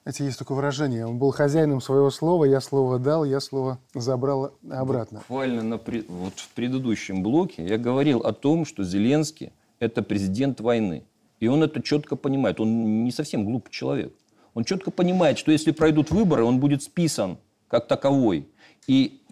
Знаете, 0.02 0.24
есть 0.24 0.38
такое 0.38 0.56
выражение. 0.56 1.06
Он 1.06 1.18
был 1.18 1.30
хозяином 1.30 1.82
своего 1.82 2.10
слова, 2.10 2.46
я 2.46 2.60
слово 2.62 2.98
дал, 2.98 3.24
я 3.26 3.38
слово 3.38 3.78
забрал 3.94 4.54
обратно. 4.70 5.18
Буквально 5.18 5.62
на, 5.62 5.76
вот 5.76 6.38
в 6.38 6.48
предыдущем 6.54 7.22
блоке 7.22 7.66
я 7.66 7.76
говорил 7.76 8.20
о 8.20 8.32
том, 8.32 8.64
что 8.64 8.82
Зеленский– 8.82 9.52
это 9.78 10.02
президент 10.02 10.60
войны. 10.60 11.04
И 11.40 11.48
он 11.48 11.62
это 11.62 11.82
четко 11.82 12.16
понимает. 12.16 12.60
Он 12.60 13.04
не 13.04 13.10
совсем 13.10 13.44
глупый 13.44 13.72
человек. 13.72 14.14
Он 14.54 14.64
четко 14.64 14.90
понимает, 14.90 15.38
что 15.38 15.50
если 15.52 15.70
пройдут 15.72 16.10
выборы, 16.10 16.44
он 16.44 16.60
будет 16.60 16.82
списан 16.82 17.38
как 17.68 17.88
таковой. 17.88 18.46
И 18.86 19.22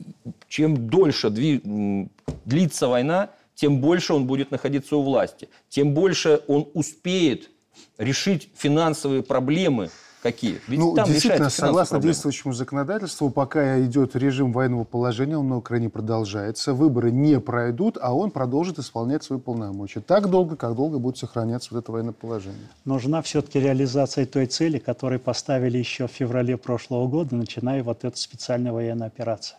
чем 0.49 0.89
дольше 0.89 1.31
длится 1.31 2.89
война, 2.89 3.31
тем 3.55 3.81
больше 3.81 4.15
он 4.15 4.27
будет 4.27 4.51
находиться 4.51 4.97
у 4.97 5.03
власти. 5.03 5.49
Тем 5.69 5.93
больше 5.93 6.41
он 6.47 6.69
успеет 6.75 7.51
решить 7.99 8.51
финансовые 8.57 9.23
проблемы 9.23 9.91
Какие? 10.23 10.61
Ведь 10.67 10.81
ну, 10.81 10.97
действительно, 10.97 11.49
согласно 11.49 11.95
проблемы. 11.95 12.13
действующему 12.13 12.53
законодательству, 12.53 13.31
пока 13.31 13.81
идет 13.81 14.17
режим 14.17 14.53
военного 14.53 14.83
положения, 14.83 15.39
он 15.39 15.49
на 15.49 15.57
Украине 15.57 15.91
продолжается, 15.91 16.75
выборы 16.75 17.13
не 17.13 17.39
пройдут, 17.39 17.99
а 18.01 18.13
он 18.15 18.33
продолжит 18.33 18.81
исполнять 18.81 19.23
свои 19.23 19.39
полномочия. 19.39 20.01
Так 20.01 20.29
долго, 20.29 20.57
как 20.57 20.75
долго 20.75 20.99
будет 20.99 21.19
сохраняться 21.19 21.69
вот 21.73 21.85
это 21.85 21.93
военное 21.93 22.13
положение. 22.13 22.69
Нужна 22.85 23.23
все-таки 23.23 23.61
реализация 23.61 24.27
той 24.27 24.47
цели, 24.47 24.79
которую 24.79 25.21
поставили 25.21 25.79
еще 25.79 26.09
в 26.09 26.11
феврале 26.11 26.57
прошлого 26.57 27.07
года, 27.07 27.37
начиная 27.37 27.85
вот 27.85 28.05
эту 28.05 28.17
специальная 28.17 28.73
военная 28.73 29.07
операция. 29.07 29.59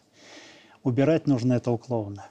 Убирать 0.83 1.25
нужно 1.25 1.53
этого 1.53 1.77
клоуна. 1.77 2.25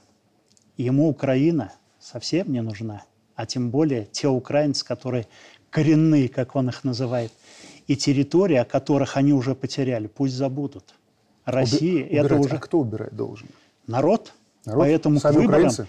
Ему 0.77 1.09
Украина 1.09 1.73
совсем 1.99 2.51
не 2.51 2.61
нужна, 2.61 3.03
а 3.35 3.47
тем 3.47 3.71
более 3.71 4.05
те 4.05 4.27
украинцы, 4.27 4.85
которые 4.85 5.27
коренные, 5.71 6.29
как 6.29 6.55
он 6.55 6.69
их 6.69 6.83
называет, 6.83 7.31
и 7.89 7.95
территории, 7.95 8.57
о 8.57 8.65
которых 8.65 9.17
они 9.17 9.33
уже 9.33 9.55
потеряли, 9.55 10.05
пусть 10.05 10.35
забудут. 10.35 10.93
Россия 11.43 12.05
Уби- 12.05 12.15
это 12.15 12.35
уже... 12.35 12.55
А 12.55 12.59
кто 12.59 12.79
убирать 12.81 13.15
должен? 13.15 13.47
Народ. 13.87 14.33
Народ? 14.63 14.83
Поэтому 14.83 15.19
Сами 15.19 15.33
к 15.33 15.37
выборам 15.37 15.53
украинцы? 15.53 15.87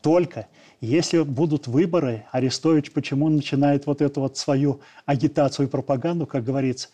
только 0.00 0.46
если 0.80 1.22
будут 1.22 1.66
выборы, 1.66 2.24
Арестович 2.32 2.90
почему 2.92 3.28
начинает 3.28 3.84
вот 3.84 4.00
эту 4.00 4.22
вот 4.22 4.38
свою 4.38 4.80
агитацию 5.04 5.66
и 5.66 5.70
пропаганду, 5.70 6.26
как 6.26 6.42
говорится, 6.42 6.88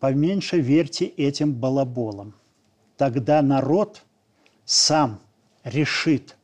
поменьше 0.00 0.58
верьте 0.58 1.04
этим 1.04 1.52
балаболам. 1.52 2.34
Тогда 2.96 3.42
народ 3.42 4.02
сам 4.64 5.20
решит, 5.62 6.34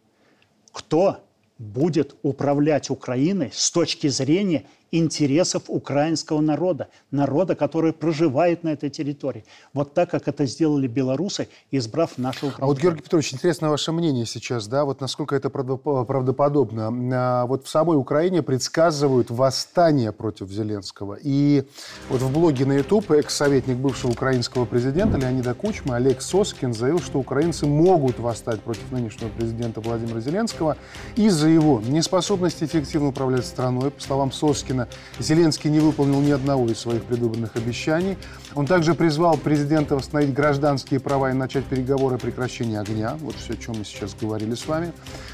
кто 0.70 1.24
будет 1.58 2.14
управлять 2.22 2.90
Украиной 2.90 3.50
с 3.52 3.72
точки 3.72 4.06
зрения 4.06 4.66
интересов 4.92 5.64
украинского 5.68 6.40
народа, 6.40 6.88
народа, 7.10 7.56
который 7.56 7.92
проживает 7.92 8.62
на 8.62 8.68
этой 8.68 8.90
территории. 8.90 9.44
Вот 9.72 9.94
так, 9.94 10.10
как 10.10 10.28
это 10.28 10.44
сделали 10.46 10.86
белорусы, 10.86 11.48
избрав 11.70 12.18
нашего 12.18 12.52
А 12.58 12.66
вот, 12.66 12.78
Георгий 12.78 13.02
Петрович, 13.02 13.32
интересно 13.32 13.70
ваше 13.70 13.90
мнение 13.90 14.26
сейчас, 14.26 14.68
да, 14.68 14.84
вот 14.84 15.00
насколько 15.00 15.34
это 15.34 15.48
правдоподобно. 15.50 16.92
А, 17.14 17.46
вот 17.46 17.66
в 17.66 17.70
самой 17.70 17.96
Украине 17.96 18.42
предсказывают 18.42 19.30
восстание 19.30 20.12
против 20.12 20.50
Зеленского. 20.50 21.18
И 21.22 21.64
вот 22.10 22.20
в 22.20 22.30
блоге 22.30 22.66
на 22.66 22.74
YouTube 22.74 23.10
экс-советник 23.12 23.76
бывшего 23.76 24.10
украинского 24.10 24.66
президента 24.66 25.16
Леонида 25.16 25.54
Кучма 25.54 25.96
Олег 25.96 26.20
Соскин 26.20 26.74
заявил, 26.74 27.00
что 27.00 27.18
украинцы 27.18 27.66
могут 27.66 28.18
восстать 28.18 28.60
против 28.60 28.90
нынешнего 28.90 29.30
президента 29.30 29.80
Владимира 29.80 30.20
Зеленского 30.20 30.76
из-за 31.16 31.48
его 31.48 31.80
неспособности 31.80 32.64
эффективно 32.64 33.08
управлять 33.08 33.46
страной. 33.46 33.90
По 33.90 34.02
словам 34.02 34.32
Соскина, 34.32 34.81
Зеленский 35.18 35.70
не 35.70 35.80
выполнил 35.80 36.20
ни 36.20 36.30
одного 36.30 36.68
из 36.68 36.78
своих 36.78 37.04
предвыборных 37.04 37.56
обещаний. 37.56 38.16
Он 38.54 38.66
также 38.66 38.94
призвал 38.94 39.36
президента 39.36 39.96
восстановить 39.96 40.34
гражданские 40.34 41.00
права 41.00 41.30
и 41.30 41.34
начать 41.34 41.64
переговоры 41.64 42.16
о 42.16 42.18
прекращении 42.18 42.76
огня. 42.76 43.16
Вот 43.20 43.34
все, 43.36 43.54
о 43.54 43.56
чем 43.56 43.76
мы 43.78 43.84
сейчас 43.84 44.14
говорили 44.14 44.54
с 44.54 44.66
вами. 44.66 44.92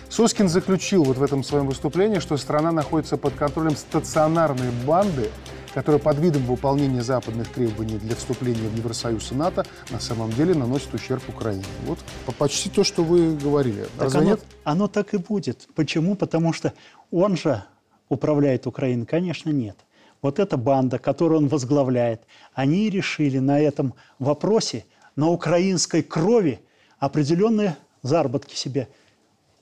Соскин 0.08 0.48
заключил 0.48 1.04
вот 1.04 1.18
в 1.18 1.22
этом 1.22 1.44
своем 1.44 1.66
выступлении, 1.66 2.18
что 2.18 2.36
страна 2.36 2.72
находится 2.72 3.16
под 3.16 3.34
контролем 3.34 3.76
стационарной 3.76 4.70
банды, 4.86 5.30
которая 5.74 6.00
под 6.00 6.18
видом 6.18 6.42
выполнения 6.42 7.02
западных 7.02 7.48
требований 7.48 7.98
для 7.98 8.16
вступления 8.16 8.68
в 8.68 8.76
Евросоюз 8.76 9.32
и 9.32 9.34
НАТО 9.34 9.66
на 9.90 10.00
самом 10.00 10.32
деле 10.32 10.54
наносит 10.54 10.92
ущерб 10.94 11.22
Украине. 11.28 11.64
Вот 11.86 11.98
почти 12.38 12.70
то, 12.70 12.84
что 12.84 13.04
вы 13.04 13.36
говорили. 13.36 13.82
Так 13.96 14.04
Разве 14.04 14.20
оно, 14.20 14.30
нет? 14.30 14.40
Оно 14.64 14.88
так 14.88 15.14
и 15.14 15.18
будет. 15.18 15.68
Почему? 15.74 16.14
Потому 16.14 16.52
что 16.52 16.72
он 17.10 17.36
же 17.36 17.62
управляет 18.08 18.66
Украиной. 18.66 19.06
Конечно, 19.06 19.50
нет. 19.50 19.76
Вот 20.20 20.38
эта 20.38 20.56
банда, 20.56 20.98
которую 20.98 21.38
он 21.38 21.48
возглавляет, 21.48 22.22
они 22.52 22.90
решили 22.90 23.38
на 23.38 23.60
этом 23.60 23.94
вопросе, 24.18 24.84
на 25.16 25.28
украинской 25.28 26.02
крови, 26.02 26.60
определенные 26.98 27.76
заработки 28.02 28.54
себе. 28.54 28.88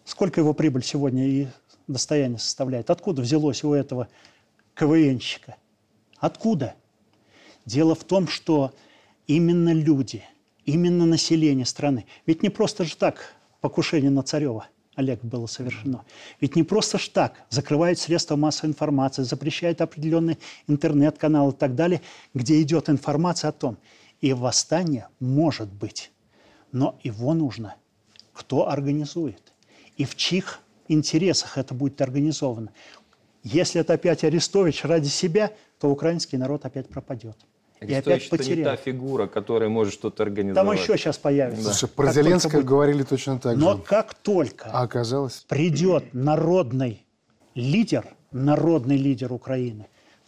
Сколько 0.04 0.40
его 0.40 0.54
прибыль 0.54 0.82
сегодня 0.82 1.26
и 1.26 1.48
достояние 1.86 2.38
составляет? 2.38 2.90
Откуда 2.90 3.22
взялось 3.22 3.64
у 3.64 3.72
этого 3.72 4.08
КВНщика? 4.74 5.56
Откуда? 6.18 6.74
Дело 7.66 7.94
в 7.94 8.04
том, 8.04 8.28
что 8.28 8.72
именно 9.26 9.72
люди, 9.72 10.22
именно 10.64 11.04
население 11.04 11.66
страны, 11.66 12.06
ведь 12.24 12.42
не 12.42 12.48
просто 12.48 12.84
же 12.84 12.96
так 12.96 13.34
покушение 13.60 14.10
на 14.10 14.22
Царева– 14.22 14.66
Олег, 14.96 15.22
было 15.22 15.46
совершено. 15.46 16.04
Ведь 16.40 16.56
не 16.56 16.64
просто 16.64 16.98
ж 16.98 17.08
так 17.08 17.42
закрывают 17.48 17.98
средства 17.98 18.36
массовой 18.36 18.70
информации, 18.70 19.22
запрещают 19.22 19.80
определенные 19.80 20.38
интернет-каналы 20.66 21.52
и 21.52 21.54
так 21.54 21.74
далее, 21.74 22.00
где 22.34 22.60
идет 22.60 22.88
информация 22.88 23.50
о 23.50 23.52
том, 23.52 23.78
и 24.20 24.32
восстание 24.32 25.08
может 25.20 25.68
быть, 25.72 26.10
но 26.72 26.98
его 27.04 27.32
нужно 27.34 27.76
кто 28.36 28.68
организует 28.68 29.54
и 29.96 30.04
в 30.04 30.14
чьих 30.14 30.60
интересах 30.88 31.56
это 31.56 31.74
будет 31.74 32.00
организовано. 32.02 32.70
Если 33.42 33.80
это 33.80 33.94
опять 33.94 34.24
Арестович 34.24 34.84
ради 34.84 35.08
себя, 35.08 35.52
то 35.80 35.88
украинский 35.88 36.36
народ 36.36 36.64
опять 36.66 36.88
пропадет. 36.88 37.36
И 37.80 37.92
опять 37.92 38.28
потерял. 38.30 38.56
не 38.58 38.64
та 38.64 38.76
фигура, 38.76 39.26
которая 39.26 39.68
может 39.68 39.92
что-то 39.92 40.22
организовать. 40.22 40.66
Там 40.66 40.76
еще 40.76 40.96
сейчас 40.96 41.18
появится. 41.18 41.64
Да. 41.64 41.72
Слушай, 41.72 41.92
про 41.92 42.12
Зеленского 42.12 42.62
говорили 42.62 43.02
точно 43.02 43.38
так 43.38 43.56
же. 43.56 43.62
Но 43.62 43.76
как 43.76 44.14
только 44.14 44.70
а 44.72 44.82
оказалось? 44.82 45.44
придет 45.48 46.14
народный 46.14 47.04
лидер, 47.54 48.04
народный 48.32 48.96
лидер 48.96 49.32
Украины, 49.32 49.86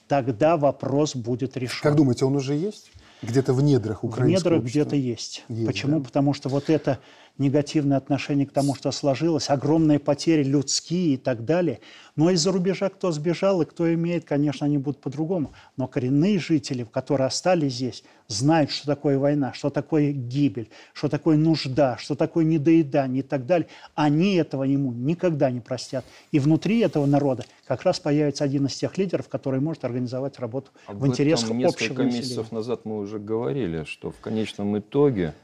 тогда 0.09 0.57
вопрос 0.57 1.17
будет 1.17 1.57
решен. 1.57 1.81
Как 1.83 1.97
думаете, 1.97 2.27
он 2.27 2.37
уже 2.37 2.55
есть? 2.55 2.91
Где-то 3.23 3.53
в 3.53 3.63
недрах 3.63 4.05
украинского 4.05 4.51
В 4.51 4.53
недрах 4.53 4.71
где-то 4.71 4.97
есть. 4.97 5.45
есть. 5.49 5.67
Почему? 5.67 5.99
Да? 5.99 6.05
Потому 6.05 6.35
что 6.35 6.49
вот 6.49 6.71
это 6.71 6.99
негативное 7.39 7.97
отношение 7.97 8.47
к 8.47 8.53
тому, 8.53 8.75
что 8.75 8.91
сложилось, 8.91 9.49
огромные 9.49 9.99
потери 9.99 10.43
людские 10.43 11.15
и 11.15 11.17
так 11.17 11.45
далее. 11.45 11.81
Но 12.17 12.31
из-за 12.31 12.51
рубежа 12.51 12.89
кто 12.89 13.13
сбежал 13.13 13.63
и 13.63 13.65
кто 13.65 13.93
имеет, 13.95 14.25
конечно, 14.25 14.67
они 14.67 14.77
будут 14.77 15.01
по-другому. 15.01 15.53
Но 15.77 15.87
коренные 15.87 16.39
жители, 16.39 16.85
которые 16.91 17.29
остались 17.29 17.75
здесь, 17.75 18.03
знают, 18.27 18.71
что 18.71 18.87
такое 18.87 19.19
война, 19.19 19.53
что 19.53 19.71
такое 19.71 20.13
гибель, 20.13 20.69
что 20.93 21.09
такое 21.09 21.37
нужда, 21.37 21.97
что 21.99 22.17
такое 22.17 22.45
недоедание 22.45 23.21
и 23.21 23.27
так 23.27 23.47
далее. 23.47 23.69
Они 23.95 24.35
этого 24.35 24.65
ему 24.65 24.93
никогда 24.93 25.51
не 25.51 25.61
простят. 25.61 26.05
И 26.33 26.41
внутри 26.41 26.81
этого 26.81 27.07
народа 27.07 27.45
как 27.67 27.83
раз 27.83 28.01
появится 28.01 28.45
один 28.45 28.67
из 28.67 28.75
тех 28.75 28.99
лидеров, 28.99 29.29
который 29.29 29.61
может 29.61 29.85
организовать 29.85 30.39
работу 30.41 30.71
Об 30.87 30.99
в 30.99 31.07
интересах 31.07 31.51
общего 31.51 31.57
несколько 31.57 32.03
месяцев 32.03 32.51
назад 32.51 32.85
мы 32.85 32.99
уже 32.99 33.19
говорили, 33.19 33.85
что 33.85 34.11
в 34.11 34.19
конечном 34.21 34.79
итоге 34.79 35.35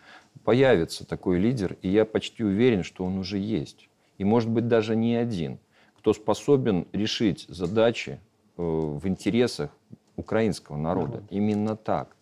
появится 0.42 1.06
такой 1.06 1.38
лидер, 1.38 1.76
и 1.82 1.88
я 1.88 2.04
почти 2.04 2.44
уверен, 2.44 2.82
что 2.82 3.04
он 3.04 3.18
уже 3.18 3.38
есть. 3.38 3.88
И 4.18 4.24
может 4.24 4.50
быть 4.50 4.68
даже 4.68 4.96
не 4.96 5.16
один, 5.16 5.58
кто 5.98 6.12
способен 6.12 6.86
решить 6.92 7.46
задачи 7.48 8.20
э, 8.56 8.62
в 8.62 9.06
интересах 9.06 9.70
украинского 10.16 10.76
народа. 10.76 11.14
Народ. 11.14 11.26
Именно 11.30 11.76
так. 11.76 12.16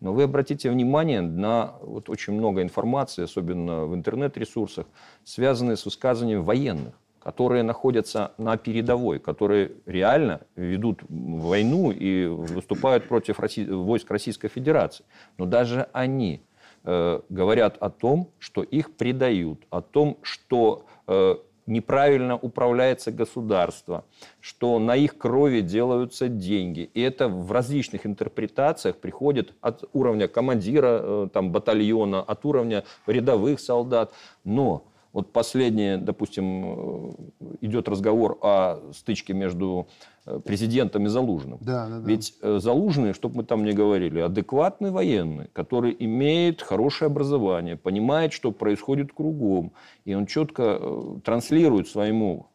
Но 0.00 0.12
вы 0.12 0.24
обратите 0.24 0.70
внимание 0.70 1.22
на 1.22 1.74
вот 1.80 2.10
очень 2.10 2.34
много 2.34 2.62
информации, 2.62 3.24
особенно 3.24 3.86
в 3.86 3.94
интернет-ресурсах, 3.94 4.86
связанные 5.24 5.76
с 5.76 5.84
высказыванием 5.84 6.44
военных, 6.44 6.94
которые 7.22 7.62
находятся 7.62 8.32
на 8.36 8.56
передовой, 8.56 9.18
которые 9.18 9.72
реально 9.86 10.42
ведут 10.54 11.00
войну 11.08 11.90
и 11.90 12.26
выступают 12.26 13.08
против 13.08 13.40
России, 13.40 13.66
войск 13.66 14.10
Российской 14.10 14.48
Федерации. 14.48 15.04
Но 15.38 15.46
даже 15.46 15.88
они 15.92 16.42
Э, 16.88 17.20
говорят 17.28 17.78
о 17.80 17.90
том, 17.90 18.30
что 18.38 18.62
их 18.62 18.94
предают, 18.94 19.66
о 19.70 19.80
том, 19.80 20.18
что 20.22 20.86
э, 21.08 21.34
неправильно 21.66 22.36
управляется 22.36 23.10
государство, 23.10 24.04
что 24.40 24.78
на 24.78 24.94
их 24.94 25.18
крови 25.18 25.62
делаются 25.62 26.28
деньги. 26.28 26.88
И 26.94 27.00
это 27.00 27.26
в 27.26 27.50
различных 27.50 28.06
интерпретациях 28.06 28.98
приходит 28.98 29.52
от 29.60 29.82
уровня 29.94 30.28
командира 30.28 31.00
э, 31.02 31.28
там, 31.32 31.50
батальона, 31.50 32.22
от 32.22 32.44
уровня 32.44 32.84
рядовых 33.08 33.58
солдат. 33.58 34.12
Но 34.44 34.84
вот 35.16 35.32
последнее, 35.32 35.96
допустим, 35.96 37.16
идет 37.60 37.88
разговор 37.88 38.38
о 38.42 38.92
стычке 38.92 39.34
между 39.34 39.88
Э, 40.28 40.40
президентом 40.44 41.06
и 41.06 41.08
Залужным. 41.08 41.58
Да, 41.60 41.86
да, 41.86 42.00
да. 42.00 42.08
Ведь 42.08 42.34
э, 42.42 42.58
Залужный, 42.60 43.12
чтобы 43.12 43.36
мы 43.36 43.44
там 43.44 43.64
не 43.64 43.72
говорили, 43.72 44.18
адекватный 44.18 44.90
военный, 44.90 45.46
который 45.52 45.94
имеет 46.00 46.62
хорошее 46.62 47.06
образование, 47.06 47.76
понимает, 47.76 48.32
что 48.32 48.50
происходит 48.50 49.12
кругом, 49.12 49.70
и 50.04 50.14
он 50.14 50.26
четко 50.26 50.78
э, 50.80 51.18
транслирует 51.22 51.86
своему 51.86 52.48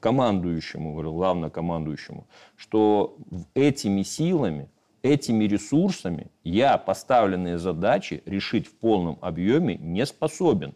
командующему, 0.00 0.94
главнокомандующему, 1.02 2.28
что 2.54 3.16
этими 3.54 4.02
силами, 4.02 4.68
этими 5.02 5.44
ресурсами 5.44 6.28
я 6.44 6.78
поставленные 6.78 7.58
задачи 7.58 8.22
решить 8.24 8.68
в 8.68 8.74
полном 8.74 9.18
объеме 9.20 9.76
не 9.78 10.06
способен. 10.06 10.74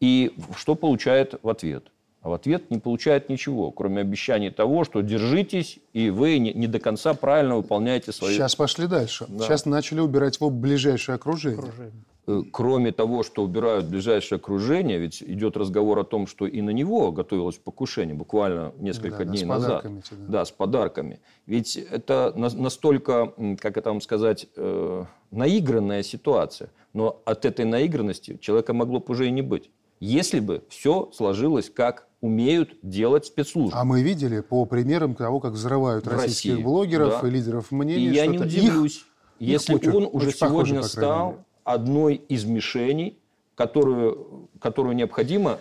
И 0.00 0.34
что 0.56 0.74
получает 0.74 1.38
в 1.42 1.48
ответ– 1.48 1.84
а 2.20 2.30
в 2.30 2.32
ответ 2.32 2.70
не 2.70 2.78
получает 2.78 3.28
ничего, 3.28 3.70
кроме 3.70 4.00
обещаний 4.00 4.50
того, 4.50 4.82
что 4.84 5.02
держитесь, 5.02 5.78
и 5.92 6.10
вы 6.10 6.38
не, 6.38 6.52
не 6.52 6.66
до 6.66 6.80
конца 6.80 7.14
правильно 7.14 7.56
выполняете 7.56 8.10
свои... 8.12 8.34
Сейчас 8.34 8.56
пошли 8.56 8.88
дальше. 8.88 9.26
Да. 9.28 9.44
Сейчас 9.44 9.66
начали 9.66 10.00
убирать 10.00 10.36
его 10.36 10.50
ближайшее 10.50 11.14
окружение. 11.14 11.60
окружение. 11.60 12.04
Э, 12.26 12.42
кроме 12.50 12.90
того, 12.90 13.22
что 13.22 13.44
убирают 13.44 13.86
ближайшее 13.86 14.38
окружение, 14.38 14.98
ведь 14.98 15.22
идет 15.22 15.56
разговор 15.56 16.00
о 16.00 16.04
том, 16.04 16.26
что 16.26 16.46
и 16.46 16.60
на 16.60 16.70
него 16.70 17.12
готовилось 17.12 17.56
покушение 17.56 18.16
буквально 18.16 18.72
несколько 18.78 19.18
да, 19.18 19.24
дней 19.24 19.42
да, 19.42 19.46
назад. 19.46 19.84
Да. 19.84 20.16
да, 20.28 20.44
с 20.44 20.50
подарками. 20.50 21.20
Ведь 21.46 21.76
это 21.76 22.32
настолько, 22.36 23.32
как 23.60 23.76
это 23.76 23.90
вам 23.90 24.00
сказать, 24.00 24.48
э, 24.56 25.04
наигранная 25.30 26.02
ситуация. 26.02 26.70
Но 26.92 27.22
от 27.24 27.44
этой 27.44 27.64
наигранности 27.64 28.38
человека 28.40 28.74
могло 28.74 28.98
бы 28.98 29.12
уже 29.12 29.28
и 29.28 29.30
не 29.30 29.42
быть 29.42 29.70
если 30.00 30.40
бы 30.40 30.64
все 30.68 31.10
сложилось 31.12 31.70
как 31.70 32.08
умеют 32.20 32.70
делать 32.82 33.26
спецслужбы. 33.26 33.78
А 33.78 33.84
мы 33.84 34.02
видели 34.02 34.40
по 34.40 34.64
примерам 34.64 35.14
того, 35.14 35.40
как 35.40 35.52
взрывают 35.52 36.06
в 36.06 36.08
российских 36.08 36.50
России, 36.50 36.64
блогеров 36.64 37.20
да. 37.22 37.28
и 37.28 37.30
лидеров 37.30 37.70
мнений. 37.70 38.08
И 38.08 38.10
я 38.10 38.26
не 38.26 38.38
удивлюсь, 38.38 38.98
их, 39.38 39.48
если 39.48 39.76
их 39.76 39.94
он 39.94 40.08
уже 40.10 40.32
сегодня 40.32 40.76
похоже, 40.76 40.82
стал 40.88 41.44
одной 41.64 42.16
из 42.16 42.44
мишеней, 42.44 43.18
которую, 43.54 44.48
которую 44.60 44.96
необходимо 44.96 45.58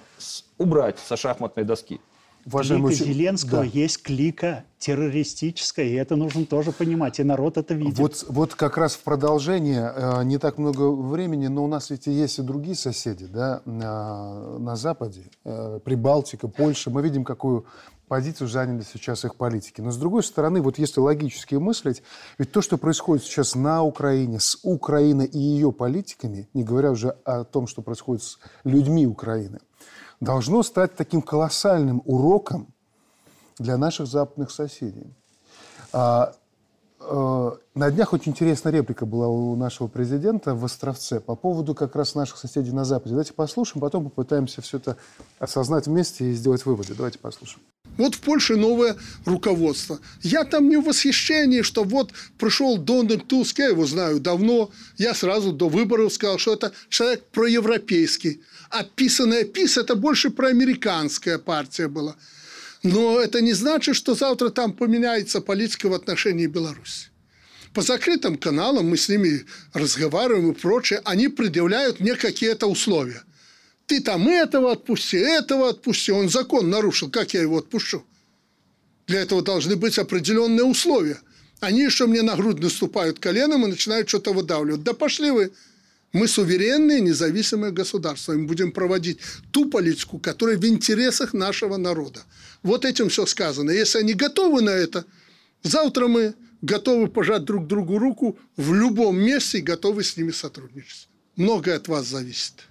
убрать 0.57 0.97
со 0.99 1.15
шахматной 1.15 1.63
доски. 1.63 2.01
Уважаемый 2.47 2.95
клика 2.95 3.03
Зеленского 3.03 3.61
да. 3.61 3.63
есть 3.65 4.01
клика 4.01 4.63
террористическая, 4.79 5.85
и 5.85 5.93
это 5.93 6.15
нужно 6.15 6.45
тоже 6.45 6.71
понимать, 6.71 7.19
и 7.19 7.23
народ 7.23 7.57
это 7.57 7.73
видит. 7.73 7.99
Вот, 7.99 8.25
вот 8.29 8.55
как 8.55 8.77
раз 8.77 8.93
в 8.93 9.03
продолжение, 9.03 9.91
э, 9.93 10.23
не 10.23 10.37
так 10.37 10.57
много 10.57 10.89
времени, 10.91 11.47
но 11.47 11.65
у 11.65 11.67
нас 11.67 11.89
ведь 11.89 12.07
есть 12.07 12.39
и 12.39 12.41
другие 12.41 12.75
соседи, 12.75 13.25
да, 13.25 13.61
на, 13.65 14.57
на 14.59 14.75
Западе, 14.77 15.23
э, 15.43 15.79
Прибалтика, 15.83 16.47
Польша. 16.47 16.89
Мы 16.89 17.01
видим, 17.01 17.25
какую 17.25 17.65
позицию 18.07 18.47
заняли 18.47 18.83
сейчас 18.83 19.25
их 19.25 19.35
политики. 19.35 19.81
Но 19.81 19.91
с 19.91 19.97
другой 19.97 20.23
стороны, 20.23 20.61
вот 20.61 20.77
если 20.77 20.99
логически 20.99 21.55
мыслить, 21.55 22.01
ведь 22.37 22.51
то, 22.51 22.61
что 22.61 22.77
происходит 22.77 23.25
сейчас 23.25 23.55
на 23.55 23.83
Украине, 23.83 24.39
с 24.39 24.57
Украиной 24.63 25.25
и 25.25 25.37
ее 25.37 25.71
политиками, 25.71 26.47
не 26.53 26.63
говоря 26.63 26.91
уже 26.91 27.09
о 27.25 27.43
том, 27.43 27.67
что 27.67 27.81
происходит 27.81 28.23
с 28.23 28.39
людьми 28.63 29.05
Украины, 29.05 29.59
должно 30.19 30.63
стать 30.63 30.95
таким 30.95 31.21
колоссальным 31.21 32.01
уроком 32.05 32.73
для 33.57 33.77
наших 33.77 34.07
западных 34.07 34.51
соседей. 34.51 35.13
А, 35.93 36.33
а, 36.99 37.57
на 37.75 37.91
днях 37.91 38.13
очень 38.13 38.31
интересная 38.31 38.73
реплика 38.73 39.05
была 39.05 39.27
у 39.27 39.55
нашего 39.55 39.87
президента 39.87 40.55
в 40.55 40.65
Островце 40.65 41.19
по 41.19 41.35
поводу 41.35 41.75
как 41.75 41.95
раз 41.95 42.15
наших 42.15 42.37
соседей 42.37 42.71
на 42.71 42.85
Западе. 42.85 43.11
Давайте 43.11 43.33
послушаем, 43.33 43.81
потом 43.81 44.05
попытаемся 44.05 44.61
все 44.61 44.77
это 44.77 44.97
осознать 45.39 45.87
вместе 45.87 46.31
и 46.31 46.33
сделать 46.33 46.65
выводы. 46.65 46.95
Давайте 46.95 47.19
послушаем. 47.19 47.63
Вот 47.97 48.15
в 48.15 48.19
Польше 48.19 48.55
новое 48.55 48.95
руководство. 49.25 49.99
Я 50.21 50.43
там 50.43 50.69
не 50.69 50.77
в 50.77 50.83
восхищении, 50.83 51.63
что 51.63 51.83
вот 51.83 52.11
пришел 52.37 52.77
Дональд 52.77 53.27
Туск, 53.27 53.59
я 53.59 53.69
его 53.69 53.85
знаю 53.85 54.19
давно. 54.19 54.71
Я 54.97 55.13
сразу 55.13 55.51
до 55.51 55.67
выборов 55.67 56.13
сказал, 56.13 56.37
что 56.37 56.53
это 56.53 56.73
человек 56.89 57.23
проевропейский. 57.31 58.41
А 58.69 58.83
писанная 58.83 59.43
ПИС– 59.43 59.77
это 59.77 59.95
больше 59.95 60.29
проамериканская 60.29 61.39
партия 61.39 61.87
была. 61.87 62.15
Но 62.83 63.19
это 63.19 63.41
не 63.41 63.53
значит, 63.53 63.95
что 63.95 64.13
завтра 64.13 64.49
там 64.49 64.73
поменяется 64.73 65.41
политика 65.41 65.89
в 65.89 65.93
отношении 65.93 66.45
Беларуси. 66.45 67.07
По 67.73 67.81
закрытым 67.81 68.37
каналам 68.37 68.89
мы 68.89 68.97
с 68.97 69.09
ними 69.09 69.45
разговариваем 69.73 70.51
и 70.51 70.53
прочее. 70.53 71.01
Они 71.03 71.27
предъявляют 71.27 71.99
мне 71.99 72.15
какие-то 72.15 72.67
условия– 72.67 73.23
ты 73.87 74.01
там 74.01 74.27
этого 74.27 74.73
отпусти, 74.73 75.17
этого 75.17 75.69
отпусти. 75.69 76.11
Он 76.11 76.29
закон 76.29 76.69
нарушил, 76.69 77.09
как 77.09 77.33
я 77.33 77.41
его 77.41 77.57
отпущу? 77.57 78.03
Для 79.07 79.21
этого 79.21 79.41
должны 79.41 79.77
быть 79.77 79.97
определенные 79.97 80.65
условия. 80.65 81.19
Они 81.61 81.81
еще 81.81 82.05
мне 82.05 82.21
на 82.21 82.35
грудь 82.35 82.59
наступают 82.59 83.17
коленом 83.19 83.65
и 83.65 83.69
начинают 83.69 84.09
что-то 84.09 84.33
выдавливать. 84.33 84.83
Да 84.83 84.93
пошли 84.93 85.31
вы. 85.31 85.51
Мы 86.11 86.27
суверенные, 86.27 86.99
независимые 86.99 87.71
государства. 87.71 88.33
Мы 88.33 88.45
будем 88.45 88.73
проводить 88.73 89.19
ту 89.51 89.69
политику, 89.69 90.19
которая 90.19 90.57
в 90.57 90.65
интересах 90.65 91.33
нашего 91.33 91.77
народа. 91.77 92.23
Вот 92.63 92.83
этим 92.83 93.07
все 93.07 93.25
сказано. 93.25 93.71
Если 93.71 93.99
они 93.99 94.13
готовы 94.13 94.61
на 94.61 94.71
это, 94.71 95.05
завтра 95.63 96.07
мы 96.07 96.35
готовы 96.61 97.07
пожать 97.07 97.45
друг 97.45 97.67
другу 97.67 97.97
руку 97.97 98.37
в 98.57 98.73
любом 98.73 99.17
месте 99.17 99.59
и 99.59 99.61
готовы 99.61 100.03
с 100.03 100.17
ними 100.17 100.31
сотрудничать. 100.31 101.07
Многое 101.37 101.77
от 101.77 101.87
вас 101.87 102.07
зависит 102.07 102.66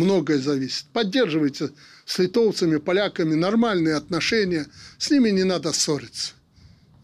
многое 0.00 0.38
зависит. 0.38 0.86
Поддерживайте 0.92 1.70
с 2.04 2.18
литовцами, 2.18 2.78
поляками 2.78 3.34
нормальные 3.34 3.94
отношения. 3.94 4.66
С 4.98 5.10
ними 5.10 5.30
не 5.30 5.44
надо 5.44 5.72
ссориться. 5.72 6.32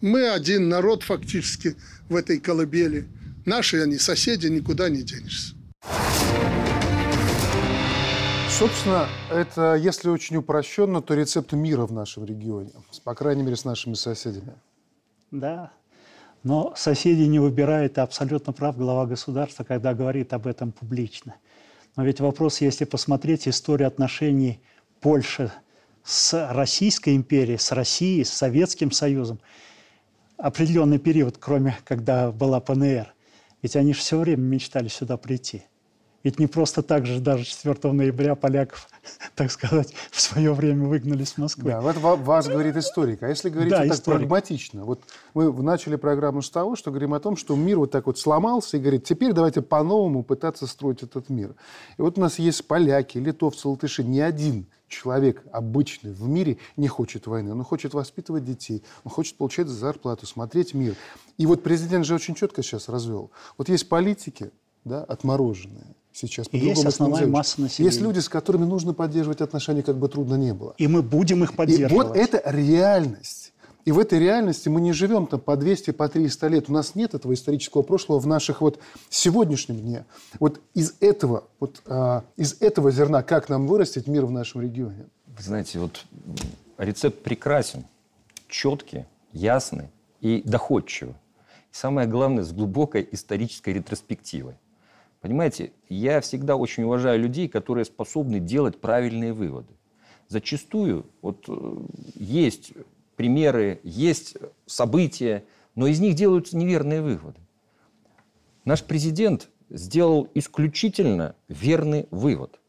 Мы 0.01 0.29
один 0.29 0.69
народ 0.69 1.03
фактически 1.03 1.77
в 2.09 2.17
этой 2.17 2.39
колыбели. 2.39 3.07
Наши 3.45 3.83
они 3.83 3.99
соседи, 3.99 4.49
никуда 4.49 4.89
не 4.89 5.03
денешься. 5.03 5.55
Собственно, 8.51 9.09
это, 9.31 9.75
если 9.75 10.09
очень 10.09 10.37
упрощенно, 10.37 11.03
то 11.03 11.15
рецепт 11.15 11.53
мира 11.53 11.85
в 11.87 11.93
нашем 11.93 12.25
регионе. 12.25 12.73
По 13.05 13.15
крайней 13.15 13.43
мере, 13.43 13.57
с 13.57 13.65
нашими 13.65 13.95
соседями. 13.95 14.55
Да, 15.31 15.73
но 16.47 16.75
соседи 16.77 17.23
не 17.23 17.41
выбирают, 17.41 17.99
абсолютно 17.99 18.53
прав 18.53 18.77
глава 18.77 19.07
государства, 19.07 19.65
когда 19.65 19.95
говорит 19.95 20.33
об 20.33 20.47
этом 20.47 20.71
публично. 20.71 21.35
Но 21.97 22.05
ведь 22.05 22.21
вопрос, 22.21 22.61
если 22.61 22.85
посмотреть 22.85 23.49
историю 23.49 23.89
отношений 23.89 24.61
Польши 25.01 25.51
с 26.05 26.53
Российской 26.53 27.17
империей, 27.17 27.59
с 27.59 27.73
Россией, 27.73 28.25
с 28.25 28.31
Советским 28.31 28.91
Союзом, 28.91 29.41
определенный 30.37 30.99
период, 30.99 31.39
кроме 31.39 31.77
когда 31.85 32.31
была 32.31 32.61
ПНР, 32.61 33.13
ведь 33.63 33.77
они 33.77 33.95
же 33.95 34.01
все 34.01 34.19
время 34.19 34.43
мечтали 34.43 34.89
сюда 34.89 35.17
прийти– 35.17 35.65
ведь 36.23 36.39
не 36.39 36.47
просто 36.47 36.83
так 36.83 37.07
же 37.07 37.21
даже 37.21 37.45
4 37.45 37.93
ноября 37.93 38.35
поляков, 38.35 38.89
так 39.35 39.51
сказать, 39.51 39.95
в 40.11 40.21
свое 40.21 40.53
время 40.53 40.87
выгнали 40.87 41.25
с 41.25 41.39
Москвы. 41.39 41.71
Да, 41.71 41.81
вот 41.81 41.97
вас 41.97 42.49
говорит 42.49 42.77
историк. 42.77 43.23
А 43.23 43.29
если 43.29 43.49
говорить 43.49 43.71
да, 43.71 43.79
вот 43.79 43.89
так 43.89 43.99
историк. 43.99 44.21
прагматично, 44.21 44.85
вот 44.85 45.03
мы 45.35 45.53
начали 45.63 45.97
программу 45.97 46.43
с 46.43 46.51
того, 46.51 46.77
что 46.77 46.91
говорим 46.91 47.15
о 47.15 47.21
том, 47.21 47.37
что 47.37 47.55
мир 47.57 47.79
вот 47.79 47.91
так 47.91 48.07
вот 48.07 48.19
сломался 48.19 48.77
и 48.77 48.81
говорит, 48.81 49.05
теперь 49.05 49.33
давайте 49.33 49.63
по-новому 49.63 50.23
пытаться 50.23 50.67
строить 50.67 51.03
этот 51.03 51.29
мир. 51.29 51.55
И 51.99 52.03
вот 52.03 52.19
у 52.19 52.21
нас 52.21 52.39
есть 52.39 52.67
поляки, 52.67 53.19
литовцы, 53.19 53.69
латыши, 53.69 54.03
ни 54.03 54.21
один 54.21 54.67
человек 54.89 55.45
обычный 55.53 56.13
в 56.13 56.29
мире 56.29 56.59
не 56.77 56.89
хочет 56.89 57.27
войны. 57.27 57.53
Он 57.53 57.63
хочет 57.65 57.95
воспитывать 57.95 58.45
детей, 58.45 58.83
он 59.05 59.11
хочет 59.11 59.37
получать 59.37 59.69
зарплату, 59.69 60.27
смотреть 60.27 60.75
мир. 60.75 60.95
И 61.39 61.47
вот 61.47 61.63
президент 61.63 62.05
же 62.05 62.15
очень 62.15 62.35
четко 62.35 62.63
сейчас 62.63 62.89
развел. 62.89 63.31
Вот 63.59 63.69
есть 63.69 63.89
политики, 63.89 64.51
да, 64.85 65.03
отмороженные, 65.05 65.95
сейчас. 66.17 66.47
И 66.53 66.59
есть 66.59 66.85
основная 66.85 67.27
масса 67.27 67.61
населения. 67.61 67.93
Есть 67.93 68.03
люди, 68.03 68.19
с 68.19 68.29
которыми 68.29 68.65
нужно 68.65 68.95
поддерживать 68.95 69.41
отношения, 69.41 69.83
как 69.83 69.97
бы 69.99 70.09
трудно 70.09 70.35
не 70.35 70.55
было. 70.55 70.75
И 70.79 70.87
мы 70.87 71.03
будем 71.03 71.45
их 71.45 71.55
поддерживать. 71.55 71.93
И 71.93 71.95
вот 71.95 72.17
это 72.17 72.43
реальность. 72.51 73.53
И 73.87 73.93
в 73.93 74.01
этой 74.01 74.19
реальности 74.19 74.69
мы 74.69 74.81
не 74.81 74.93
живем 74.93 75.29
там 75.29 75.39
по 75.39 75.57
200, 75.57 75.93
по 75.93 76.09
300 76.09 76.49
лет. 76.49 76.69
У 76.69 76.73
нас 76.73 76.97
нет 76.97 77.15
этого 77.15 77.33
исторического 77.33 77.83
прошлого 77.83 78.19
в 78.19 78.27
наших 78.27 78.61
вот 78.61 78.81
сегодняшнем 79.11 79.79
дне. 79.79 80.05
Вот 80.41 80.61
из 80.75 80.95
этого, 80.99 81.45
вот, 81.61 81.83
а, 81.87 82.25
из 82.37 82.57
этого 82.61 82.91
зерна 82.91 83.23
как 83.23 83.49
нам 83.49 83.69
вырастить 83.69 84.09
мир 84.09 84.27
в 84.27 84.33
нашем 84.33 84.63
регионе? 84.63 85.07
Вы 85.29 85.43
знаете, 85.43 85.79
вот 85.79 86.05
рецепт 86.79 87.23
прекрасен, 87.23 87.85
четкий, 88.49 89.05
ясный 89.33 89.91
и 90.21 90.43
доходчивый. 90.45 91.15
И 91.71 91.77
самое 91.77 92.09
главное, 92.09 92.43
с 92.43 92.53
глубокой 92.53 93.09
исторической 93.13 93.75
ретроспективой. 93.75 94.55
Понимаете, 95.27 95.73
я 95.89 96.21
всегда 96.21 96.55
очень 96.55 96.85
уважаю 96.85 97.19
людей, 97.19 97.49
которые 97.49 97.85
способны 97.85 98.39
делать 98.39 98.81
правильные 98.81 99.33
выводы. 99.33 99.75
Зачастую 100.29 101.05
вот 101.21 101.47
э, 101.49 101.77
есть 102.15 102.73
примеры, 103.17 103.81
есть 103.83 104.37
события, 104.67 105.43
но 105.75 105.89
из 105.89 105.99
них 105.99 106.15
делаются 106.15 106.57
неверные 106.57 107.03
выводы. 107.03 107.41
Наш 108.65 108.85
президент 108.85 109.49
сделал 109.69 110.29
исключительно 110.35 111.35
верный 111.49 112.07
вывод 112.13 112.61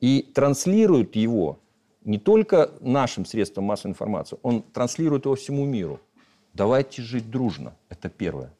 и 0.00 0.30
транслирует 0.32 1.16
его 1.16 1.58
не 2.04 2.20
только 2.20 2.70
нашим 2.78 3.26
средствам 3.26 3.64
массовой 3.64 3.90
информации, 3.90 4.38
он 4.42 4.62
транслирует 4.62 5.24
его 5.24 5.34
всему 5.34 5.64
миру. 5.64 6.00
Давайте 6.54 7.02
жить 7.02 7.28
дружно. 7.28 7.76
Это 7.88 8.08
первое. 8.08 8.54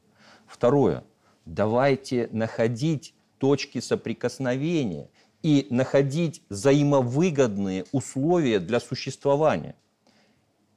Второе. 0.49 1.05
Давайте 1.45 2.29
находить 2.33 3.15
точки 3.39 3.81
соприкосновения 3.81 5.11
и 5.43 5.67
находить 5.71 6.43
взаимовыгодные 6.49 7.85
условия 7.93 8.59
для 8.59 8.81
существования. 8.81 9.77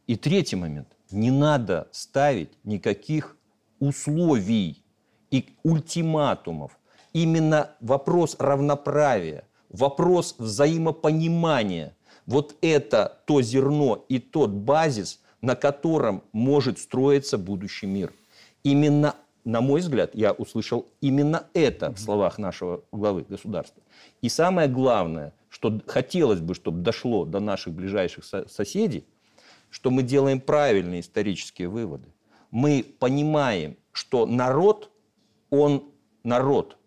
И 0.08 0.16
третий 0.16 0.56
момент. 0.56 0.88
Не 1.12 1.32
надо 1.32 1.88
ставить 1.92 2.52
никаких 2.64 3.38
условий 3.80 4.84
и 5.32 5.46
ультиматумов. 5.64 6.78
Именно 7.14 7.72
вопрос 7.80 8.36
равноправия, 8.40 9.48
вопрос 9.70 10.36
взаимопонимания, 10.38 11.96
вот 12.26 12.56
это 12.62 13.22
то 13.26 13.42
зерно 13.42 14.06
и 14.10 14.20
тот 14.20 14.52
базис, 14.52 15.20
на 15.42 15.56
котором 15.56 16.24
может 16.32 16.78
строиться 16.78 17.38
будущий 17.38 17.88
мир. 17.88 18.14
Именно 18.64 19.16
на 19.50 19.62
мой 19.62 19.82
взгляд, 19.82 20.12
я 20.14 20.32
услышал 20.32 20.88
именно 21.02 21.48
это 21.54 21.92
в 21.92 22.00
словах 22.00 22.38
нашего 22.38 22.84
главы 22.92 23.26
государства. 23.28 23.82
И 24.22 24.30
самое 24.30 24.68
главное, 24.68 25.34
что 25.50 25.82
хотелось 25.88 26.40
бы, 26.40 26.54
чтобы 26.54 26.82
дошло 26.82 27.26
до 27.26 27.40
наших 27.40 27.74
ближайших 27.74 28.26
соседей, 28.26 29.06
что 29.72 29.90
мы 29.90 30.04
делаем 30.04 30.40
правильные 30.40 31.02
исторические 31.02 31.68
выводы. 31.68 32.08
Мы 32.52 32.86
понимаем, 33.00 33.76
что 33.92 34.28
народ, 34.28 34.92
он 35.50 35.92
народ. 36.24 36.78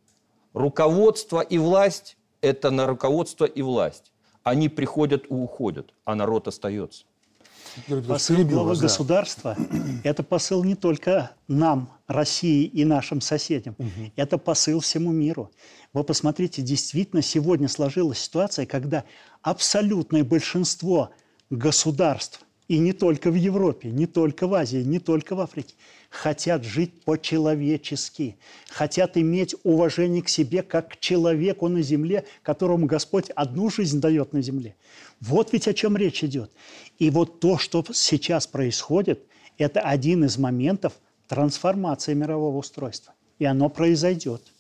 Руководство 0.52 1.40
и 1.40 1.58
власть– 1.58 2.16
это 2.40 2.70
на 2.70 2.86
руководство 2.86 3.44
и 3.44 3.62
власть. 3.62 4.12
Они 4.44 4.68
приходят 4.68 5.24
и 5.24 5.34
уходят, 5.34 5.94
а 6.04 6.14
народ 6.14 6.46
остается. 6.46 7.06
Посыл 8.06 8.44
главы 8.46 8.74
да. 8.74 8.82
государства– 8.82 9.56
это 10.04 10.22
посыл 10.22 10.64
не 10.64 10.74
только 10.74 11.32
нам, 11.48 11.90
России 12.06 12.64
и 12.64 12.84
нашим 12.84 13.20
соседям. 13.20 13.74
Угу. 13.78 14.12
Это 14.16 14.38
посыл 14.38 14.80
всему 14.80 15.12
миру. 15.12 15.50
Вы 15.92 16.04
посмотрите, 16.04 16.62
действительно 16.62 17.22
сегодня 17.22 17.68
сложилась 17.68 18.18
ситуация, 18.18 18.66
когда 18.66 19.04
абсолютное 19.42 20.24
большинство 20.24 21.10
государств 21.50 22.44
и 22.72 22.78
не 22.78 22.94
только 22.94 23.30
в 23.30 23.34
Европе, 23.34 23.90
не 23.90 24.06
только 24.06 24.46
в 24.46 24.54
Азии, 24.54 24.78
не 24.78 24.98
только 24.98 25.34
в 25.34 25.40
Африке, 25.40 25.74
хотят 26.08 26.64
жить 26.64 27.02
по-человечески, 27.02 28.38
хотят 28.70 29.18
иметь 29.18 29.54
уважение 29.62 30.22
к 30.22 30.30
себе 30.30 30.62
как 30.62 30.92
к 30.92 30.96
человеку 30.98 31.68
на 31.68 31.82
земле, 31.82 32.24
которому 32.42 32.86
Господь 32.86 33.28
одну 33.36 33.68
жизнь 33.68 34.00
дает 34.00 34.32
на 34.32 34.40
земле. 34.40 34.74
Вот 35.20 35.52
ведь 35.52 35.68
о 35.68 35.74
чем 35.74 35.98
речь 35.98 36.24
идет. 36.24 36.50
И 36.98 37.10
вот 37.10 37.40
то, 37.40 37.58
что 37.58 37.84
сейчас 37.92 38.46
происходит, 38.46 39.22
это 39.58 39.80
один 39.80 40.24
из 40.24 40.38
моментов 40.38 40.94
трансформации 41.28 42.14
мирового 42.14 42.56
устройства. 42.56 43.12
И 43.38 43.44
оно 43.44 43.68
произойдет. 43.68 44.51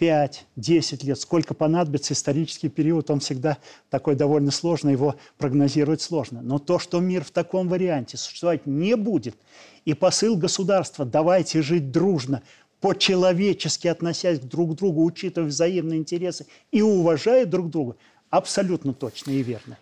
5-10 0.00 1.04
лет, 1.04 1.20
сколько 1.20 1.52
понадобится 1.52 2.14
исторический 2.14 2.68
период, 2.68 3.10
он 3.10 3.20
всегда 3.20 3.58
такой 3.90 4.16
довольно 4.16 4.50
сложный, 4.50 4.92
его 4.92 5.16
прогнозировать 5.36 6.00
сложно. 6.00 6.40
Но 6.42 6.58
то, 6.58 6.78
что 6.78 7.00
мир 7.00 7.22
в 7.22 7.30
таком 7.30 7.68
варианте 7.68 8.16
существовать 8.16 8.66
не 8.66 8.96
будет, 8.96 9.36
и 9.84 9.94
посыл 9.94 10.36
государства 10.36 11.04
«давайте 11.04 11.62
жить 11.62 11.90
дружно», 11.90 12.42
по-человечески 12.80 13.88
относясь 13.88 14.38
друг 14.38 14.72
к 14.72 14.78
другу, 14.78 15.04
учитывая 15.04 15.48
взаимные 15.48 15.98
интересы 15.98 16.46
и 16.70 16.80
уважая 16.80 17.44
друг 17.44 17.68
друга, 17.68 17.96
абсолютно 18.30 18.94
точно 18.94 19.32
и 19.32 19.42
верно. 19.42 19.76